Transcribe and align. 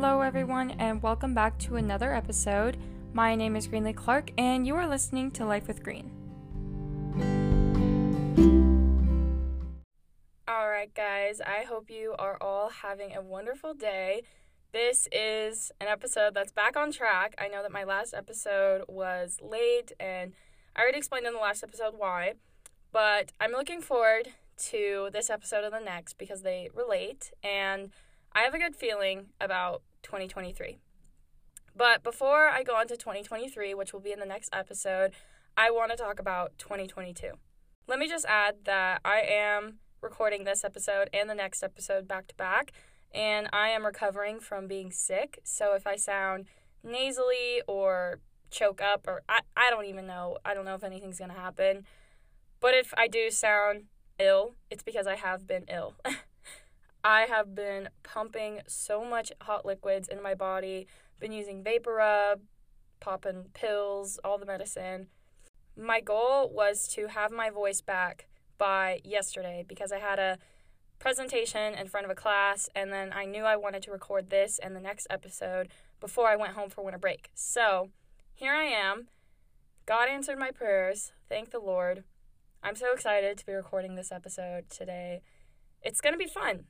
Hello, 0.00 0.20
everyone, 0.20 0.70
and 0.78 1.02
welcome 1.02 1.34
back 1.34 1.58
to 1.58 1.74
another 1.74 2.14
episode. 2.14 2.76
My 3.14 3.34
name 3.34 3.56
is 3.56 3.66
Greenlee 3.66 3.96
Clark, 3.96 4.30
and 4.38 4.64
you 4.64 4.76
are 4.76 4.86
listening 4.86 5.32
to 5.32 5.44
Life 5.44 5.66
with 5.66 5.82
Green. 5.82 6.08
Alright, 10.48 10.94
guys, 10.94 11.40
I 11.40 11.64
hope 11.64 11.90
you 11.90 12.14
are 12.16 12.38
all 12.40 12.68
having 12.68 13.16
a 13.16 13.20
wonderful 13.20 13.74
day. 13.74 14.22
This 14.70 15.08
is 15.10 15.72
an 15.80 15.88
episode 15.88 16.32
that's 16.32 16.52
back 16.52 16.76
on 16.76 16.92
track. 16.92 17.34
I 17.36 17.48
know 17.48 17.62
that 17.62 17.72
my 17.72 17.82
last 17.82 18.14
episode 18.14 18.84
was 18.86 19.40
late, 19.42 19.90
and 19.98 20.32
I 20.76 20.82
already 20.82 20.98
explained 20.98 21.26
in 21.26 21.32
the 21.32 21.40
last 21.40 21.64
episode 21.64 21.94
why, 21.96 22.34
but 22.92 23.32
I'm 23.40 23.50
looking 23.50 23.80
forward 23.80 24.28
to 24.68 25.08
this 25.12 25.28
episode 25.28 25.64
and 25.64 25.74
the 25.74 25.80
next 25.80 26.18
because 26.18 26.42
they 26.42 26.70
relate, 26.72 27.32
and 27.42 27.90
I 28.32 28.42
have 28.42 28.54
a 28.54 28.58
good 28.60 28.76
feeling 28.76 29.30
about 29.40 29.82
2023. 30.02 30.78
But 31.76 32.02
before 32.02 32.48
I 32.48 32.62
go 32.62 32.74
on 32.74 32.88
to 32.88 32.96
2023, 32.96 33.74
which 33.74 33.92
will 33.92 34.00
be 34.00 34.12
in 34.12 34.18
the 34.18 34.26
next 34.26 34.50
episode, 34.52 35.12
I 35.56 35.70
want 35.70 35.90
to 35.90 35.96
talk 35.96 36.18
about 36.18 36.52
2022. 36.58 37.32
Let 37.86 37.98
me 37.98 38.08
just 38.08 38.26
add 38.26 38.56
that 38.64 39.00
I 39.04 39.20
am 39.20 39.78
recording 40.00 40.44
this 40.44 40.64
episode 40.64 41.08
and 41.12 41.28
the 41.28 41.34
next 41.34 41.62
episode 41.62 42.06
back 42.06 42.26
to 42.28 42.34
back, 42.34 42.72
and 43.12 43.48
I 43.52 43.68
am 43.68 43.86
recovering 43.86 44.40
from 44.40 44.66
being 44.66 44.90
sick. 44.90 45.40
So 45.44 45.74
if 45.74 45.86
I 45.86 45.96
sound 45.96 46.46
nasally 46.82 47.62
or 47.66 48.20
choke 48.50 48.80
up, 48.80 49.06
or 49.06 49.22
I, 49.28 49.40
I 49.56 49.70
don't 49.70 49.86
even 49.86 50.06
know, 50.06 50.38
I 50.44 50.54
don't 50.54 50.64
know 50.64 50.74
if 50.74 50.84
anything's 50.84 51.18
going 51.18 51.30
to 51.30 51.36
happen. 51.36 51.84
But 52.60 52.74
if 52.74 52.92
I 52.96 53.08
do 53.08 53.30
sound 53.30 53.84
ill, 54.18 54.54
it's 54.70 54.82
because 54.82 55.06
I 55.06 55.14
have 55.14 55.46
been 55.46 55.64
ill. 55.68 55.94
I 57.08 57.22
have 57.22 57.54
been 57.54 57.88
pumping 58.02 58.60
so 58.66 59.02
much 59.02 59.32
hot 59.40 59.64
liquids 59.64 60.08
into 60.08 60.22
my 60.22 60.34
body, 60.34 60.86
been 61.18 61.32
using 61.32 61.64
VapoRub, 61.64 62.40
popping 63.00 63.46
pills, 63.54 64.20
all 64.22 64.36
the 64.36 64.44
medicine. 64.44 65.06
My 65.74 66.00
goal 66.02 66.52
was 66.52 66.86
to 66.88 67.06
have 67.06 67.30
my 67.30 67.48
voice 67.48 67.80
back 67.80 68.26
by 68.58 69.00
yesterday 69.04 69.64
because 69.66 69.90
I 69.90 70.00
had 70.00 70.18
a 70.18 70.36
presentation 70.98 71.72
in 71.72 71.88
front 71.88 72.04
of 72.04 72.10
a 72.10 72.14
class 72.14 72.68
and 72.76 72.92
then 72.92 73.10
I 73.14 73.24
knew 73.24 73.44
I 73.44 73.56
wanted 73.56 73.82
to 73.84 73.90
record 73.90 74.28
this 74.28 74.58
and 74.62 74.76
the 74.76 74.80
next 74.80 75.06
episode 75.08 75.68
before 76.00 76.28
I 76.28 76.36
went 76.36 76.52
home 76.52 76.68
for 76.68 76.84
winter 76.84 76.98
break. 76.98 77.30
So, 77.32 77.88
here 78.34 78.52
I 78.52 78.64
am. 78.64 79.08
God 79.86 80.10
answered 80.10 80.38
my 80.38 80.50
prayers. 80.50 81.12
Thank 81.26 81.52
the 81.52 81.58
Lord. 81.58 82.04
I'm 82.62 82.76
so 82.76 82.92
excited 82.92 83.38
to 83.38 83.46
be 83.46 83.54
recording 83.54 83.94
this 83.94 84.12
episode 84.12 84.68
today. 84.68 85.22
It's 85.80 86.02
going 86.02 86.12
to 86.12 86.18
be 86.18 86.26
fun. 86.26 86.64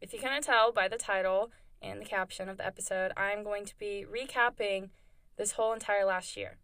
If 0.00 0.12
you 0.12 0.18
can't 0.18 0.44
tell 0.44 0.72
by 0.72 0.88
the 0.88 0.98
title 0.98 1.50
and 1.80 2.00
the 2.00 2.04
caption 2.04 2.48
of 2.48 2.58
the 2.58 2.66
episode, 2.66 3.12
I'm 3.16 3.42
going 3.42 3.64
to 3.64 3.78
be 3.78 4.04
recapping 4.10 4.90
this 5.36 5.52
whole 5.52 5.72
entire 5.72 6.04
last 6.04 6.36
year. 6.36 6.58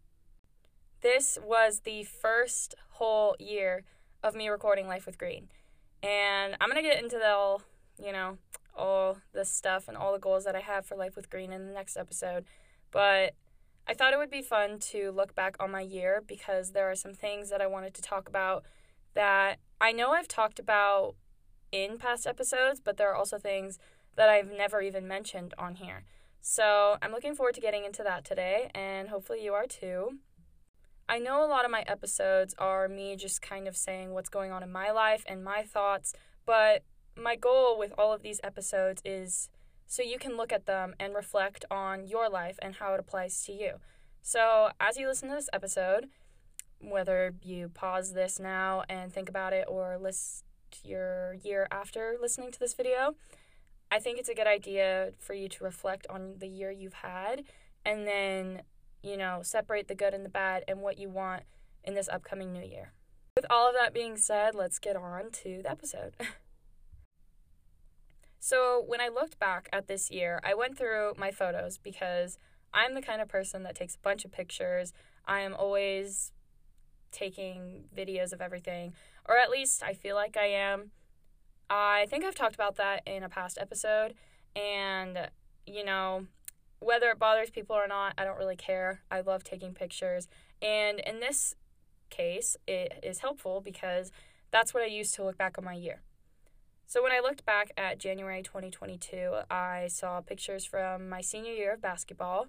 This 1.01 1.39
was 1.43 1.81
the 1.81 2.03
first 2.03 2.75
whole 2.91 3.35
year 3.39 3.83
of 4.21 4.35
me 4.35 4.49
recording 4.49 4.87
Life 4.87 5.05
with 5.07 5.17
Green. 5.17 5.49
And 6.03 6.55
I'm 6.61 6.69
going 6.69 6.81
to 6.81 6.87
get 6.87 7.01
into 7.01 7.17
the 7.17 7.29
all, 7.29 7.63
you 7.97 8.11
know, 8.11 8.37
all 8.75 9.17
the 9.33 9.45
stuff 9.45 9.87
and 9.87 9.97
all 9.97 10.13
the 10.13 10.19
goals 10.19 10.45
that 10.45 10.55
I 10.55 10.59
have 10.59 10.85
for 10.85 10.95
Life 10.95 11.15
with 11.15 11.29
Green 11.29 11.51
in 11.51 11.65
the 11.65 11.73
next 11.73 11.97
episode. 11.97 12.45
But 12.91 13.33
I 13.87 13.95
thought 13.95 14.13
it 14.13 14.17
would 14.17 14.29
be 14.29 14.43
fun 14.43 14.77
to 14.91 15.11
look 15.11 15.33
back 15.33 15.55
on 15.59 15.71
my 15.71 15.81
year 15.81 16.23
because 16.25 16.71
there 16.71 16.89
are 16.89 16.95
some 16.95 17.13
things 17.13 17.49
that 17.49 17.61
I 17.61 17.67
wanted 17.67 17.95
to 17.95 18.01
talk 18.03 18.29
about 18.29 18.63
that 19.15 19.57
I 19.81 19.91
know 19.91 20.11
I've 20.11 20.27
talked 20.27 20.59
about 20.59 21.15
in 21.73 21.97
past 21.97 22.27
episodes, 22.27 22.79
but 22.79 22.95
there 22.95 23.09
are 23.11 23.15
also 23.15 23.37
things 23.37 23.79
that 24.15 24.29
I've 24.29 24.51
never 24.51 24.81
even 24.81 25.07
mentioned 25.07 25.53
on 25.57 25.75
here. 25.75 26.03
So 26.39 26.97
I'm 27.01 27.11
looking 27.11 27.35
forward 27.35 27.55
to 27.55 27.61
getting 27.61 27.83
into 27.83 28.03
that 28.03 28.23
today, 28.23 28.69
and 28.75 29.09
hopefully 29.09 29.43
you 29.43 29.53
are 29.53 29.65
too. 29.65 30.19
I 31.09 31.19
know 31.19 31.43
a 31.43 31.47
lot 31.47 31.65
of 31.65 31.71
my 31.71 31.83
episodes 31.87 32.53
are 32.57 32.87
me 32.87 33.15
just 33.15 33.41
kind 33.41 33.67
of 33.67 33.75
saying 33.75 34.13
what's 34.13 34.29
going 34.29 34.51
on 34.51 34.63
in 34.63 34.71
my 34.71 34.91
life 34.91 35.23
and 35.27 35.43
my 35.43 35.63
thoughts, 35.63 36.13
but 36.45 36.83
my 37.17 37.35
goal 37.35 37.77
with 37.77 37.93
all 37.97 38.13
of 38.13 38.21
these 38.21 38.39
episodes 38.43 39.01
is 39.03 39.49
so 39.85 40.01
you 40.01 40.17
can 40.17 40.37
look 40.37 40.53
at 40.53 40.65
them 40.65 40.95
and 40.99 41.13
reflect 41.13 41.65
on 41.69 42.07
your 42.07 42.29
life 42.29 42.57
and 42.61 42.75
how 42.75 42.93
it 42.93 42.99
applies 42.99 43.43
to 43.45 43.51
you. 43.51 43.73
So, 44.21 44.69
as 44.79 44.97
you 44.97 45.07
listen 45.07 45.29
to 45.29 45.35
this 45.35 45.49
episode, 45.51 46.07
whether 46.79 47.33
you 47.41 47.69
pause 47.69 48.13
this 48.13 48.39
now 48.39 48.83
and 48.89 49.11
think 49.11 49.29
about 49.29 49.53
it 49.53 49.65
or 49.67 49.97
list 49.99 50.45
your 50.83 51.35
year 51.43 51.67
after 51.71 52.15
listening 52.21 52.51
to 52.51 52.59
this 52.59 52.73
video, 52.73 53.15
I 53.91 53.99
think 53.99 54.19
it's 54.19 54.29
a 54.29 54.35
good 54.35 54.47
idea 54.47 55.13
for 55.19 55.33
you 55.33 55.47
to 55.49 55.63
reflect 55.63 56.07
on 56.09 56.35
the 56.39 56.47
year 56.47 56.71
you've 56.71 56.93
had 56.93 57.43
and 57.85 58.07
then, 58.07 58.63
you 59.01 59.17
know, 59.17 59.41
separate 59.43 59.87
the 59.87 59.95
good 59.95 60.13
and 60.13 60.25
the 60.25 60.29
bad 60.29 60.63
and 60.67 60.81
what 60.81 60.97
you 60.97 61.09
want 61.09 61.43
in 61.83 61.95
this 61.95 62.09
upcoming 62.09 62.51
new 62.51 62.63
year. 62.63 62.93
With 63.35 63.45
all 63.49 63.67
of 63.67 63.75
that 63.75 63.93
being 63.93 64.17
said, 64.17 64.55
let's 64.55 64.79
get 64.79 64.95
on 64.95 65.31
to 65.43 65.61
the 65.63 65.71
episode. 65.71 66.15
So, 68.45 68.83
when 68.85 68.99
I 68.99 69.07
looked 69.07 69.39
back 69.39 69.69
at 69.71 69.87
this 69.87 70.11
year, 70.11 70.41
I 70.43 70.53
went 70.53 70.77
through 70.77 71.13
my 71.17 71.31
photos 71.31 71.77
because 71.77 72.37
I'm 72.73 72.93
the 72.93 73.01
kind 73.01 73.21
of 73.21 73.29
person 73.29 73.63
that 73.63 73.73
takes 73.73 73.95
a 73.95 73.99
bunch 73.99 74.25
of 74.25 74.33
pictures. 74.33 74.91
I 75.25 75.39
am 75.39 75.53
always 75.53 76.33
taking 77.09 77.85
videos 77.95 78.33
of 78.33 78.41
everything, 78.41 78.95
or 79.25 79.37
at 79.37 79.49
least 79.49 79.83
I 79.83 79.93
feel 79.93 80.15
like 80.15 80.37
I 80.37 80.47
am. 80.47 80.91
I 81.69 82.05
think 82.09 82.23
I've 82.23 82.35
talked 82.35 82.55
about 82.55 82.75
that 82.75 83.01
in 83.05 83.23
a 83.23 83.29
past 83.29 83.57
episode, 83.59 84.13
and 84.55 85.29
you 85.65 85.83
know, 85.85 86.27
whether 86.79 87.09
it 87.09 87.19
bothers 87.19 87.49
people 87.49 87.75
or 87.75 87.87
not, 87.87 88.13
I 88.17 88.25
don't 88.25 88.37
really 88.37 88.57
care. 88.57 89.01
I 89.09 89.21
love 89.21 89.43
taking 89.43 89.73
pictures, 89.73 90.27
and 90.61 90.99
in 90.99 91.19
this 91.19 91.55
case, 92.09 92.55
it 92.67 92.99
is 93.01 93.19
helpful 93.19 93.61
because 93.61 94.11
that's 94.51 94.73
what 94.73 94.83
I 94.83 94.87
use 94.87 95.11
to 95.13 95.23
look 95.23 95.37
back 95.37 95.57
on 95.57 95.63
my 95.65 95.73
year. 95.73 96.01
So 96.85 97.01
when 97.01 97.11
I 97.11 97.21
looked 97.21 97.43
back 97.45 97.71
at 97.75 97.97
January 97.97 98.43
2022, 98.43 99.37
I 99.49 99.87
saw 99.89 100.21
pictures 100.21 100.63
from 100.63 101.09
my 101.09 101.21
senior 101.21 101.53
year 101.53 101.73
of 101.73 101.81
basketball. 101.81 102.47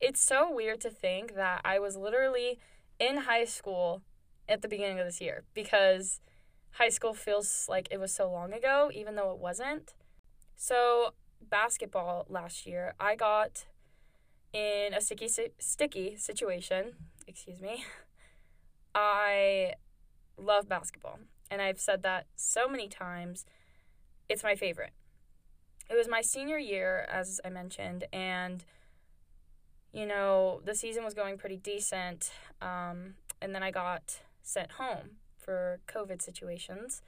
It's 0.00 0.20
so 0.20 0.54
weird 0.54 0.80
to 0.82 0.90
think 0.90 1.34
that 1.34 1.62
I 1.64 1.80
was 1.80 1.96
literally 1.96 2.60
in 3.00 3.18
high 3.18 3.46
school 3.46 4.02
at 4.48 4.62
the 4.62 4.68
beginning 4.68 4.98
of 4.98 5.06
this 5.06 5.20
year 5.20 5.44
because 5.54 6.20
high 6.72 6.88
school 6.88 7.14
feels 7.14 7.66
like 7.68 7.88
it 7.90 7.98
was 7.98 8.12
so 8.12 8.30
long 8.30 8.52
ago, 8.52 8.90
even 8.94 9.14
though 9.14 9.32
it 9.32 9.38
wasn't. 9.38 9.94
So, 10.56 11.14
basketball 11.40 12.26
last 12.28 12.66
year, 12.66 12.94
I 12.98 13.14
got 13.14 13.66
in 14.52 14.94
a 14.94 15.00
sticky 15.00 15.28
sticky 15.58 16.16
situation, 16.16 16.92
excuse 17.26 17.60
me. 17.60 17.84
I 18.94 19.74
love 20.36 20.68
basketball 20.68 21.18
and 21.50 21.60
I've 21.60 21.80
said 21.80 22.02
that 22.02 22.26
so 22.36 22.68
many 22.68 22.88
times. 22.88 23.44
It's 24.28 24.42
my 24.42 24.54
favorite. 24.54 24.92
It 25.90 25.96
was 25.96 26.08
my 26.08 26.20
senior 26.20 26.58
year, 26.58 27.06
as 27.10 27.40
I 27.44 27.48
mentioned, 27.48 28.04
and 28.12 28.64
you 29.92 30.04
know, 30.04 30.60
the 30.64 30.74
season 30.74 31.02
was 31.02 31.14
going 31.14 31.38
pretty 31.38 31.56
decent. 31.56 32.30
Um, 32.60 33.14
and 33.40 33.54
then 33.54 33.62
I 33.62 33.70
got 33.70 34.18
sent 34.48 34.72
home 34.72 35.18
for 35.36 35.80
COVID 35.86 36.22
situations. 36.22 37.02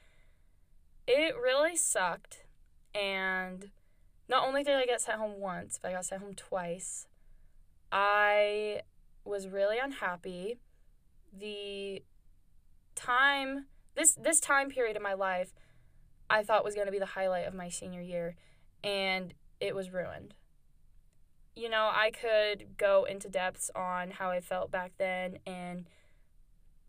It 1.07 1.35
really 1.35 1.75
sucked. 1.75 2.45
And 2.93 3.71
not 4.29 4.47
only 4.47 4.63
did 4.63 4.75
I 4.75 4.85
get 4.85 5.01
sent 5.01 5.17
home 5.17 5.39
once, 5.39 5.79
but 5.81 5.89
I 5.89 5.93
got 5.93 6.05
sent 6.05 6.21
home 6.21 6.35
twice. 6.35 7.07
I 7.91 8.81
was 9.25 9.47
really 9.47 9.77
unhappy. 9.77 10.59
The 11.37 12.03
time 12.95 13.65
this 13.95 14.15
this 14.15 14.39
time 14.39 14.69
period 14.69 14.97
in 14.97 15.01
my 15.01 15.13
life 15.13 15.53
I 16.29 16.43
thought 16.43 16.63
was 16.63 16.75
going 16.75 16.87
to 16.87 16.91
be 16.91 16.99
the 16.99 17.05
highlight 17.05 17.47
of 17.47 17.53
my 17.53 17.69
senior 17.69 18.01
year 18.01 18.35
and 18.83 19.33
it 19.59 19.75
was 19.75 19.91
ruined. 19.91 20.33
You 21.55 21.69
know, 21.69 21.89
I 21.93 22.11
could 22.11 22.77
go 22.77 23.05
into 23.05 23.29
depths 23.29 23.69
on 23.75 24.11
how 24.11 24.29
I 24.29 24.39
felt 24.39 24.71
back 24.71 24.93
then 24.97 25.39
and 25.45 25.87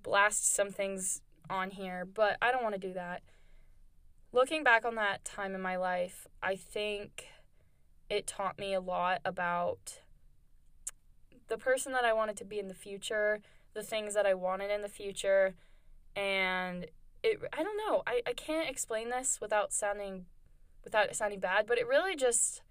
blast 0.03 0.55
some 0.55 0.71
things 0.71 1.21
on 1.49 1.71
here, 1.71 2.05
but 2.05 2.37
I 2.41 2.53
don't 2.53 2.63
want 2.63 2.75
to 2.75 2.81
do 2.81 2.95
that. 2.95 3.23
Looking 4.33 4.65
back 4.65 4.85
on 4.85 4.95
that 4.95 5.25
time 5.25 5.55
in 5.55 5.61
my 5.61 5.77
life, 5.77 6.27
I 6.43 6.57
think 6.57 7.29
it 8.09 8.27
taught 8.27 8.59
me 8.59 8.75
a 8.75 8.81
lot 8.81 9.21
about 9.25 10.01
the 11.49 11.59
person 11.59 11.93
that 11.93 12.05
I 12.05 12.13
wanted 12.13 12.37
to 12.39 12.45
be 12.45 12.59
in 12.59 12.69
the 12.69 12.75
future, 12.75 13.41
the 13.75 13.83
things 13.83 14.15
that 14.15 14.27
I 14.27 14.35
wanted 14.35 14.71
in 14.71 14.83
the 14.83 14.89
future, 14.89 15.55
and 16.17 16.87
it 17.23 17.41
I 17.53 17.63
don't 17.63 17.77
know. 17.77 18.03
I, 18.07 18.23
I 18.27 18.33
can't 18.33 18.69
explain 18.69 19.11
this 19.11 19.39
without 19.41 19.73
sounding 19.73 20.27
without 20.85 21.15
sounding 21.15 21.41
bad, 21.41 21.67
but 21.67 21.79
it 21.79 21.87
really 21.87 22.17
just 22.17 22.63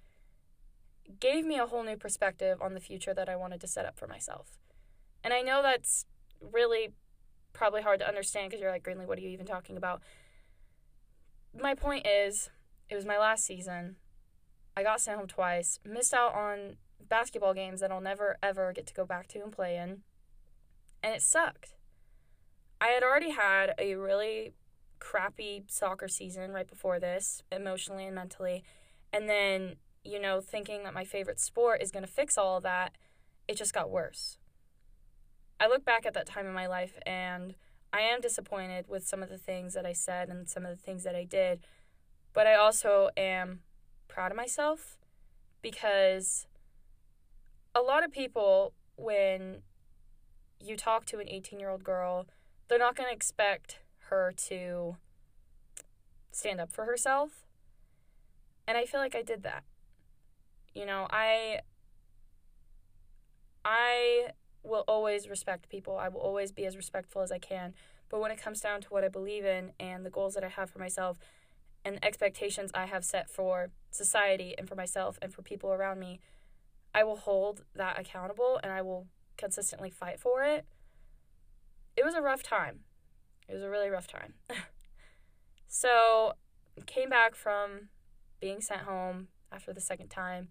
gave 1.19 1.45
me 1.45 1.57
a 1.57 1.66
whole 1.66 1.83
new 1.83 1.98
perspective 1.98 2.62
on 2.62 2.74
the 2.74 2.80
future 2.80 3.13
that 3.13 3.30
I 3.30 3.36
wanted 3.36 3.62
to 3.62 3.68
set 3.68 3.86
up 3.86 3.98
for 3.98 4.07
myself. 4.07 4.57
And 5.24 5.33
I 5.33 5.42
know 5.42 5.62
that's 5.62 6.06
really 6.39 6.89
probably 7.53 7.81
hard 7.81 8.00
to 8.00 8.07
understand 8.07 8.50
because 8.50 8.62
you're 8.62 8.71
like, 8.71 8.83
Greenlee, 8.83 9.07
what 9.07 9.18
are 9.18 9.21
you 9.21 9.30
even 9.30 9.45
talking 9.45 9.77
about? 9.77 10.01
My 11.59 11.75
point 11.75 12.07
is, 12.07 12.50
it 12.89 12.95
was 12.95 13.06
my 13.06 13.18
last 13.18 13.45
season. 13.45 13.98
I 14.75 14.83
got 14.83 15.01
sent 15.01 15.18
home 15.18 15.27
twice, 15.27 15.80
missed 15.86 16.13
out 16.13 16.33
on 16.33 16.77
basketball 17.09 17.53
games 17.53 17.81
that 17.81 17.92
I'll 17.92 18.01
never 18.01 18.38
ever 18.42 18.71
get 18.71 18.88
to 18.88 18.94
go 18.94 19.06
back 19.06 19.27
to 19.30 19.39
and 19.39 19.51
play 19.51 19.75
in. 19.75 20.01
And 21.03 21.15
it 21.15 21.21
sucked. 21.21 21.75
I 22.80 22.88
had 22.88 23.03
already 23.03 23.31
had 23.31 23.74
a 23.77 23.95
really 23.95 24.54
crappy 25.00 25.63
soccer 25.68 26.07
season 26.07 26.51
right 26.51 26.68
before 26.68 27.00
this, 27.00 27.44
emotionally 27.51 28.06
and 28.06 28.15
mentally. 28.15 28.63
And 29.12 29.27
then, 29.27 29.75
you 30.04 30.19
know, 30.19 30.42
thinking 30.42 30.83
that 30.83 30.94
my 30.94 31.04
favorite 31.04 31.39
sport 31.39 31.81
is 31.81 31.92
going 31.92 32.06
to 32.06 32.12
fix 32.12 32.38
all 32.38 32.57
of 32.57 32.63
that, 32.63 32.94
it 33.47 33.57
just 33.57 33.74
got 33.74 33.89
worse. 33.89 34.38
I 35.62 35.68
look 35.68 35.86
back 35.86 36.08
at 36.08 36.16
that 36.16 36.25
time 36.25 36.48
in 36.48 36.54
my 36.54 36.66
life 36.66 36.98
and 37.06 37.54
I 37.94 38.02
am 38.02 38.19
disappointed 38.19 38.88
with 38.88 39.08
some 39.08 39.22
of 39.22 39.30
the 39.30 39.38
things 39.38 39.75
that 39.75 39.86
I 39.86 39.94
said 39.94 40.28
and 40.28 40.50
some 40.50 40.66
of 40.66 40.72
the 40.72 40.84
things 40.84 41.04
that 41.04 41.16
I 41.16 41.24
did, 41.24 41.60
but 42.34 42.48
I 42.48 42.56
also 42.56 43.12
am 43.16 43.60
proud 44.08 44.31
of 44.31 44.38
myself 44.38 44.98
because 45.62 46.48
a 47.75 47.80
lot 47.80 48.04
of 48.04 48.12
people, 48.12 48.74
when 48.96 49.62
you 50.60 50.75
talk 50.75 51.06
to 51.06 51.19
an 51.19 51.30
18 51.30 51.60
year 51.60 51.69
old 51.69 51.84
girl, 51.84 52.25
they're 52.68 52.80
not 52.80 52.96
going 52.96 53.10
to 53.10 53.16
expect 53.16 53.78
her 54.10 54.34
to 54.48 54.98
stand 56.31 56.60
up 56.60 56.72
for 56.72 56.86
herself. 56.86 57.46
And 58.68 58.80
I 58.80 58.86
feel 58.86 59.00
like 59.00 59.16
I 59.16 59.22
did 59.22 59.44
that. 59.44 59.64
You 60.74 60.88
know, 60.88 61.06
I 61.12 61.60
I 63.64 64.30
will 64.63 64.84
always 64.88 65.30
respect 65.30 65.69
people. 65.69 65.98
I 65.98 66.08
will 66.08 66.22
always 66.22 66.52
be 66.52 66.66
as 66.66 66.75
respectful 66.75 67.22
as 67.22 67.31
I 67.31 67.40
can. 67.40 67.74
But 68.10 68.19
when 68.19 68.31
it 68.31 68.42
comes 68.42 68.60
down 68.60 68.81
to 68.81 68.88
what 68.90 69.04
I 69.04 69.08
believe 69.08 69.46
in 69.46 69.72
and 69.80 70.06
the 70.06 70.10
goals 70.10 70.34
that 70.34 70.44
I 70.44 70.50
have 70.50 70.69
for 70.69 70.80
myself 70.80 71.18
and 71.84 71.98
the 71.98 72.06
expectations 72.06 72.72
I 72.74 72.86
have 72.86 73.04
set 73.04 73.30
for 73.30 73.69
society 73.90 74.54
and 74.58 74.68
for 74.68 74.75
myself 74.75 75.18
and 75.22 75.34
for 75.34 75.42
people 75.42 75.72
around 75.72 76.00
me, 76.00 76.19
I 76.94 77.04
will 77.04 77.18
hold 77.18 77.63
that 77.75 78.00
accountable 78.00 78.60
and 78.62 78.72
I 78.72 78.81
will 78.81 79.08
consistently 79.38 79.90
fight 79.90 80.19
for 80.19 80.44
it. 80.44 80.66
It 81.96 82.06
was 82.06 82.14
a 82.14 82.22
rough 82.22 82.44
time. 82.44 82.81
It 83.48 83.54
was 83.54 83.64
a 83.64 83.69
really 83.69 83.90
rough 83.90 84.07
time. 84.07 84.34
so, 85.68 86.34
came 86.86 87.10
back 87.10 87.36
from 87.36 87.90
being 88.40 88.62
sent 88.62 88.81
home 88.81 89.28
after 89.52 89.74
the 89.74 89.81
second 89.81 90.10
time. 90.10 90.50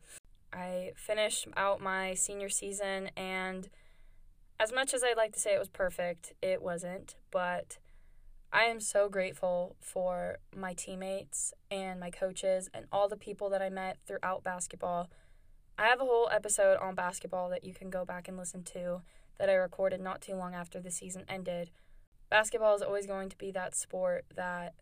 I 0.53 0.93
finished 0.97 1.47
out 1.56 1.81
my 1.81 2.15
senior 2.15 2.49
season 2.49 3.11
and 3.17 3.69
as 4.61 4.73
much 4.73 4.93
as 4.93 5.03
I'd 5.03 5.17
like 5.17 5.33
to 5.33 5.41
say 5.41 5.55
it 5.55 5.59
was 5.59 5.71
perfect, 5.71 6.35
it 6.43 6.61
wasn't, 6.61 7.15
but 7.31 7.79
I 8.53 8.65
am 8.65 8.79
so 8.79 9.09
grateful 9.09 9.75
for 9.81 10.37
my 10.55 10.75
teammates 10.75 11.55
and 11.71 11.99
my 11.99 12.11
coaches 12.11 12.69
and 12.75 12.85
all 12.93 13.09
the 13.09 13.17
people 13.17 13.49
that 13.51 13.62
I 13.62 13.71
met 13.71 13.97
throughout 14.07 14.45
basketball. 14.45 15.09
I 15.79 15.87
have 15.87 16.03
a 16.03 16.05
whole 16.05 16.29
episode 16.31 16.77
on 16.77 16.95
basketball 16.95 17.49
that 17.49 17.65
you 17.65 17.73
can 17.73 17.89
go 17.89 18.05
back 18.05 18.29
and 18.29 18.37
listen 18.37 18.62
to 18.65 19.01
that 19.39 19.49
I 19.49 19.55
recorded 19.55 19.99
not 19.99 20.21
too 20.21 20.35
long 20.35 20.55
after 20.55 20.79
the 20.79 20.91
season 20.91 21.25
ended. 21.27 21.71
Basketball 22.29 22.75
is 22.75 22.83
always 22.83 23.06
going 23.06 23.31
to 23.31 23.39
be 23.39 23.51
that 23.53 23.75
sport 23.75 24.27
that 24.37 24.75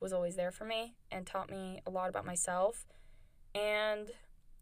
was 0.00 0.12
always 0.12 0.34
there 0.34 0.50
for 0.50 0.64
me 0.64 0.96
and 1.12 1.24
taught 1.24 1.50
me 1.50 1.80
a 1.86 1.90
lot 1.90 2.08
about 2.08 2.26
myself. 2.26 2.84
And 3.54 4.08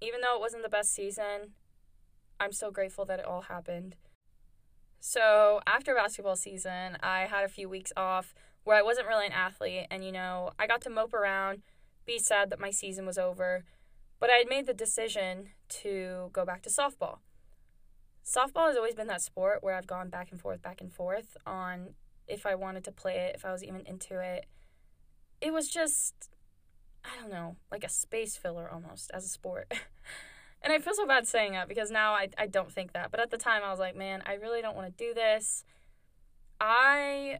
even 0.02 0.20
though 0.20 0.36
it 0.36 0.42
wasn't 0.42 0.62
the 0.62 0.68
best 0.68 0.94
season, 0.94 1.54
I'm 2.38 2.52
so 2.52 2.70
grateful 2.70 3.06
that 3.06 3.18
it 3.18 3.24
all 3.24 3.42
happened. 3.42 3.96
So 5.04 5.60
after 5.66 5.96
basketball 5.96 6.36
season, 6.36 6.96
I 7.02 7.22
had 7.22 7.42
a 7.42 7.48
few 7.48 7.68
weeks 7.68 7.92
off 7.96 8.36
where 8.62 8.76
I 8.76 8.82
wasn't 8.82 9.08
really 9.08 9.26
an 9.26 9.32
athlete, 9.32 9.88
and 9.90 10.04
you 10.04 10.12
know, 10.12 10.52
I 10.60 10.68
got 10.68 10.80
to 10.82 10.90
mope 10.90 11.12
around, 11.12 11.62
be 12.06 12.20
sad 12.20 12.50
that 12.50 12.60
my 12.60 12.70
season 12.70 13.04
was 13.04 13.18
over, 13.18 13.64
but 14.20 14.30
I 14.30 14.34
had 14.34 14.48
made 14.48 14.66
the 14.66 14.72
decision 14.72 15.48
to 15.80 16.30
go 16.32 16.44
back 16.44 16.62
to 16.62 16.70
softball. 16.70 17.18
Softball 18.24 18.68
has 18.68 18.76
always 18.76 18.94
been 18.94 19.08
that 19.08 19.22
sport 19.22 19.58
where 19.60 19.74
I've 19.74 19.88
gone 19.88 20.08
back 20.08 20.30
and 20.30 20.40
forth, 20.40 20.62
back 20.62 20.80
and 20.80 20.92
forth 20.92 21.36
on 21.44 21.94
if 22.28 22.46
I 22.46 22.54
wanted 22.54 22.84
to 22.84 22.92
play 22.92 23.16
it, 23.16 23.34
if 23.34 23.44
I 23.44 23.50
was 23.50 23.64
even 23.64 23.80
into 23.84 24.20
it. 24.20 24.46
It 25.40 25.52
was 25.52 25.68
just, 25.68 26.30
I 27.04 27.20
don't 27.20 27.32
know, 27.32 27.56
like 27.72 27.82
a 27.82 27.88
space 27.88 28.36
filler 28.36 28.70
almost 28.70 29.10
as 29.12 29.24
a 29.24 29.28
sport. 29.28 29.66
And 30.62 30.72
I 30.72 30.78
feel 30.78 30.94
so 30.94 31.06
bad 31.06 31.26
saying 31.26 31.52
that 31.52 31.68
because 31.68 31.90
now 31.90 32.12
I, 32.12 32.28
I 32.38 32.46
don't 32.46 32.70
think 32.70 32.92
that. 32.92 33.10
But 33.10 33.20
at 33.20 33.30
the 33.30 33.36
time, 33.36 33.62
I 33.64 33.70
was 33.70 33.80
like, 33.80 33.96
man, 33.96 34.22
I 34.26 34.34
really 34.34 34.62
don't 34.62 34.76
want 34.76 34.96
to 34.96 35.04
do 35.04 35.12
this. 35.12 35.64
I 36.60 37.38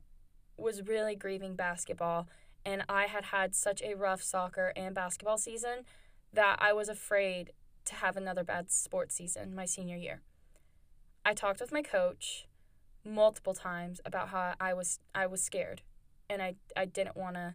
was 0.56 0.82
really 0.82 1.14
grieving 1.14 1.54
basketball, 1.54 2.28
and 2.64 2.84
I 2.88 3.06
had 3.06 3.26
had 3.26 3.54
such 3.54 3.80
a 3.82 3.94
rough 3.94 4.22
soccer 4.22 4.72
and 4.74 4.94
basketball 4.94 5.38
season 5.38 5.84
that 6.32 6.58
I 6.60 6.72
was 6.72 6.88
afraid 6.88 7.52
to 7.84 7.94
have 7.96 8.16
another 8.16 8.44
bad 8.44 8.70
sports 8.70 9.14
season 9.14 9.54
my 9.54 9.64
senior 9.64 9.96
year. 9.96 10.22
I 11.24 11.34
talked 11.34 11.60
with 11.60 11.72
my 11.72 11.82
coach 11.82 12.46
multiple 13.04 13.54
times 13.54 14.00
about 14.04 14.28
how 14.28 14.54
I 14.60 14.74
was 14.74 15.00
I 15.14 15.26
was 15.26 15.42
scared 15.42 15.82
and 16.30 16.40
I 16.40 16.54
I 16.76 16.84
didn't 16.84 17.16
want 17.16 17.34
to 17.34 17.54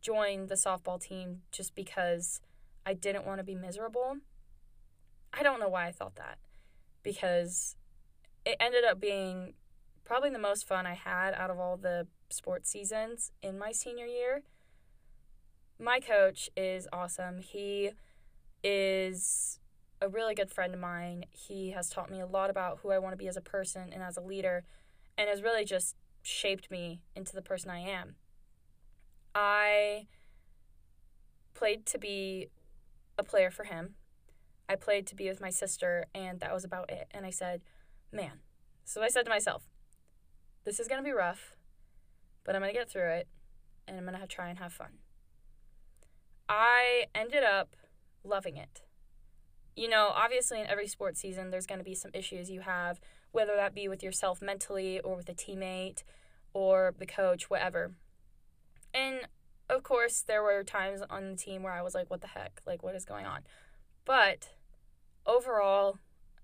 join 0.00 0.46
the 0.46 0.54
softball 0.54 1.00
team 1.00 1.42
just 1.50 1.74
because 1.74 2.40
I 2.84 2.94
didn't 2.94 3.26
want 3.26 3.38
to 3.38 3.44
be 3.44 3.56
miserable 3.56 4.18
I 5.38 5.42
don't 5.42 5.60
know 5.60 5.68
why 5.68 5.86
I 5.86 5.92
thought 5.92 6.16
that 6.16 6.38
because 7.02 7.76
it 8.44 8.56
ended 8.58 8.84
up 8.84 9.00
being 9.00 9.54
probably 10.04 10.30
the 10.30 10.38
most 10.38 10.66
fun 10.66 10.86
I 10.86 10.94
had 10.94 11.34
out 11.34 11.50
of 11.50 11.58
all 11.58 11.76
the 11.76 12.06
sports 12.30 12.70
seasons 12.70 13.32
in 13.42 13.58
my 13.58 13.72
senior 13.72 14.06
year. 14.06 14.42
My 15.78 16.00
coach 16.00 16.48
is 16.56 16.88
awesome. 16.92 17.40
He 17.40 17.90
is 18.64 19.60
a 20.00 20.08
really 20.08 20.34
good 20.34 20.50
friend 20.50 20.72
of 20.74 20.80
mine. 20.80 21.24
He 21.32 21.70
has 21.70 21.90
taught 21.90 22.10
me 22.10 22.20
a 22.20 22.26
lot 22.26 22.50
about 22.50 22.78
who 22.82 22.90
I 22.90 22.98
want 22.98 23.12
to 23.12 23.16
be 23.16 23.28
as 23.28 23.36
a 23.36 23.42
person 23.42 23.90
and 23.92 24.02
as 24.02 24.16
a 24.16 24.20
leader, 24.22 24.64
and 25.18 25.28
has 25.28 25.42
really 25.42 25.64
just 25.64 25.96
shaped 26.22 26.70
me 26.70 27.00
into 27.14 27.34
the 27.34 27.42
person 27.42 27.70
I 27.70 27.80
am. 27.80 28.16
I 29.34 30.06
played 31.54 31.86
to 31.86 31.98
be 31.98 32.48
a 33.18 33.22
player 33.22 33.50
for 33.50 33.64
him. 33.64 33.94
I 34.68 34.76
played 34.76 35.06
to 35.08 35.14
be 35.14 35.28
with 35.28 35.40
my 35.40 35.50
sister, 35.50 36.06
and 36.14 36.40
that 36.40 36.52
was 36.52 36.64
about 36.64 36.90
it. 36.90 37.08
And 37.12 37.24
I 37.24 37.30
said, 37.30 37.62
man. 38.12 38.40
So 38.84 39.02
I 39.02 39.08
said 39.08 39.24
to 39.24 39.30
myself, 39.30 39.64
this 40.64 40.80
is 40.80 40.88
going 40.88 41.00
to 41.00 41.04
be 41.04 41.12
rough, 41.12 41.54
but 42.44 42.54
I'm 42.54 42.62
going 42.62 42.72
to 42.72 42.78
get 42.78 42.90
through 42.90 43.08
it, 43.08 43.28
and 43.86 43.96
I'm 43.96 44.06
going 44.06 44.20
to 44.20 44.26
try 44.26 44.48
and 44.48 44.58
have 44.58 44.72
fun. 44.72 44.98
I 46.48 47.06
ended 47.14 47.42
up 47.42 47.76
loving 48.24 48.56
it. 48.56 48.82
You 49.74 49.88
know, 49.88 50.10
obviously, 50.14 50.60
in 50.60 50.66
every 50.66 50.86
sports 50.86 51.20
season, 51.20 51.50
there's 51.50 51.66
going 51.66 51.80
to 51.80 51.84
be 51.84 51.94
some 51.94 52.10
issues 52.14 52.50
you 52.50 52.60
have, 52.60 53.00
whether 53.32 53.54
that 53.56 53.74
be 53.74 53.88
with 53.88 54.02
yourself 54.02 54.40
mentally 54.40 55.00
or 55.00 55.16
with 55.16 55.28
a 55.28 55.34
teammate 55.34 56.02
or 56.54 56.94
the 56.98 57.06
coach, 57.06 57.50
whatever. 57.50 57.92
And 58.94 59.20
of 59.68 59.82
course, 59.82 60.22
there 60.26 60.42
were 60.42 60.64
times 60.64 61.02
on 61.10 61.30
the 61.30 61.36
team 61.36 61.62
where 61.62 61.72
I 61.72 61.82
was 61.82 61.94
like, 61.94 62.08
what 62.08 62.20
the 62.20 62.28
heck? 62.28 62.62
Like, 62.66 62.82
what 62.82 62.94
is 62.94 63.04
going 63.04 63.26
on? 63.26 63.42
But 64.04 64.48
overall, 65.26 65.98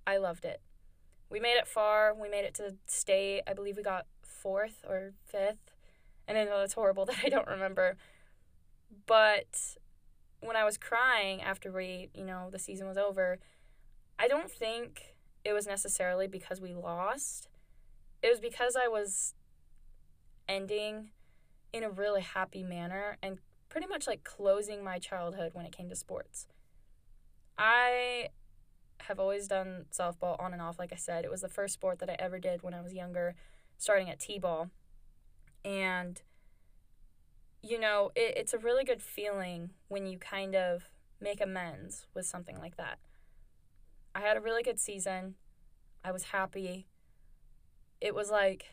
I 0.07 0.17
loved 0.17 0.45
it. 0.45 0.61
We 1.31 1.41
made 1.41 1.57
it 1.57 1.67
far. 1.67 2.15
We 2.15 2.29
made 2.29 2.45
it 2.45 2.55
to 2.55 2.75
state. 2.87 3.43
I 3.47 3.55
believe 3.55 3.77
we 3.77 3.83
got 3.83 4.07
fourth 4.23 4.85
or 4.89 5.12
fifth. 5.25 5.73
And 6.29 6.37
I 6.37 6.45
know 6.45 6.59
that's 6.59 6.75
horrible 6.75 7.07
that 7.07 7.17
I 7.25 7.29
don't 7.29 7.49
remember. 7.49 7.97
But 9.07 9.77
when 10.41 10.57
I 10.57 10.65
was 10.65 10.77
crying 10.77 11.41
after 11.41 11.73
we, 11.73 12.11
you 12.15 12.25
know, 12.25 12.49
the 12.51 12.59
season 12.59 12.87
was 12.87 12.99
over, 12.99 13.39
I 14.19 14.29
don't 14.29 14.51
think 14.51 15.15
it 15.45 15.53
was 15.53 15.67
necessarily 15.67 16.27
because 16.27 16.61
we 16.61 16.75
lost. 16.75 17.49
It 18.23 18.31
was 18.31 18.41
because 18.41 18.77
I 18.77 18.89
was 18.89 19.35
ending 20.49 21.11
in 21.73 21.83
a 21.83 21.91
really 21.91 22.21
happy 22.21 22.62
manner 22.62 23.17
and 23.23 23.39
pretty 23.69 23.87
much 23.87 24.07
like 24.07 24.23
closing 24.23 24.85
my 24.85 24.99
childhood 24.99 25.51
when 25.55 25.65
it 25.65 25.75
came 25.75 25.89
to 25.89 25.97
sports. 25.97 26.47
I 27.57 28.29
have 29.09 29.21
always 29.21 29.49
done 29.49 29.87
softball 29.92 30.40
on 30.40 30.52
and 30.52 30.62
off, 30.62 30.78
like 30.78 30.92
I 30.92 30.97
said. 30.97 31.25
It 31.25 31.30
was 31.30 31.40
the 31.40 31.49
first 31.49 31.75
sport 31.75 31.99
that 32.00 32.11
I 32.11 32.16
ever 32.18 32.38
did 32.38 32.62
when 32.62 32.75
I 32.75 32.80
was 32.80 32.94
younger, 32.94 33.35
starting 33.78 34.09
at 34.11 34.21
T 34.21 34.38
ball. 34.38 34.71
And, 35.64 36.21
you 37.62 37.78
know, 37.78 38.11
it, 38.14 38.35
it's 38.37 38.54
a 38.54 38.59
really 38.59 38.85
good 38.85 39.02
feeling 39.02 39.71
when 39.88 40.06
you 40.06 40.18
kind 40.18 40.54
of 40.54 40.90
make 41.21 41.40
amends 41.40 42.06
with 42.14 42.26
something 42.26 42.59
like 42.59 42.76
that. 42.76 42.99
I 44.14 44.21
had 44.21 44.37
a 44.37 44.40
really 44.40 44.62
good 44.62 44.78
season. 44.78 45.35
I 46.04 46.12
was 46.12 46.25
happy. 46.25 46.87
It 48.00 48.14
was 48.14 48.30
like 48.30 48.66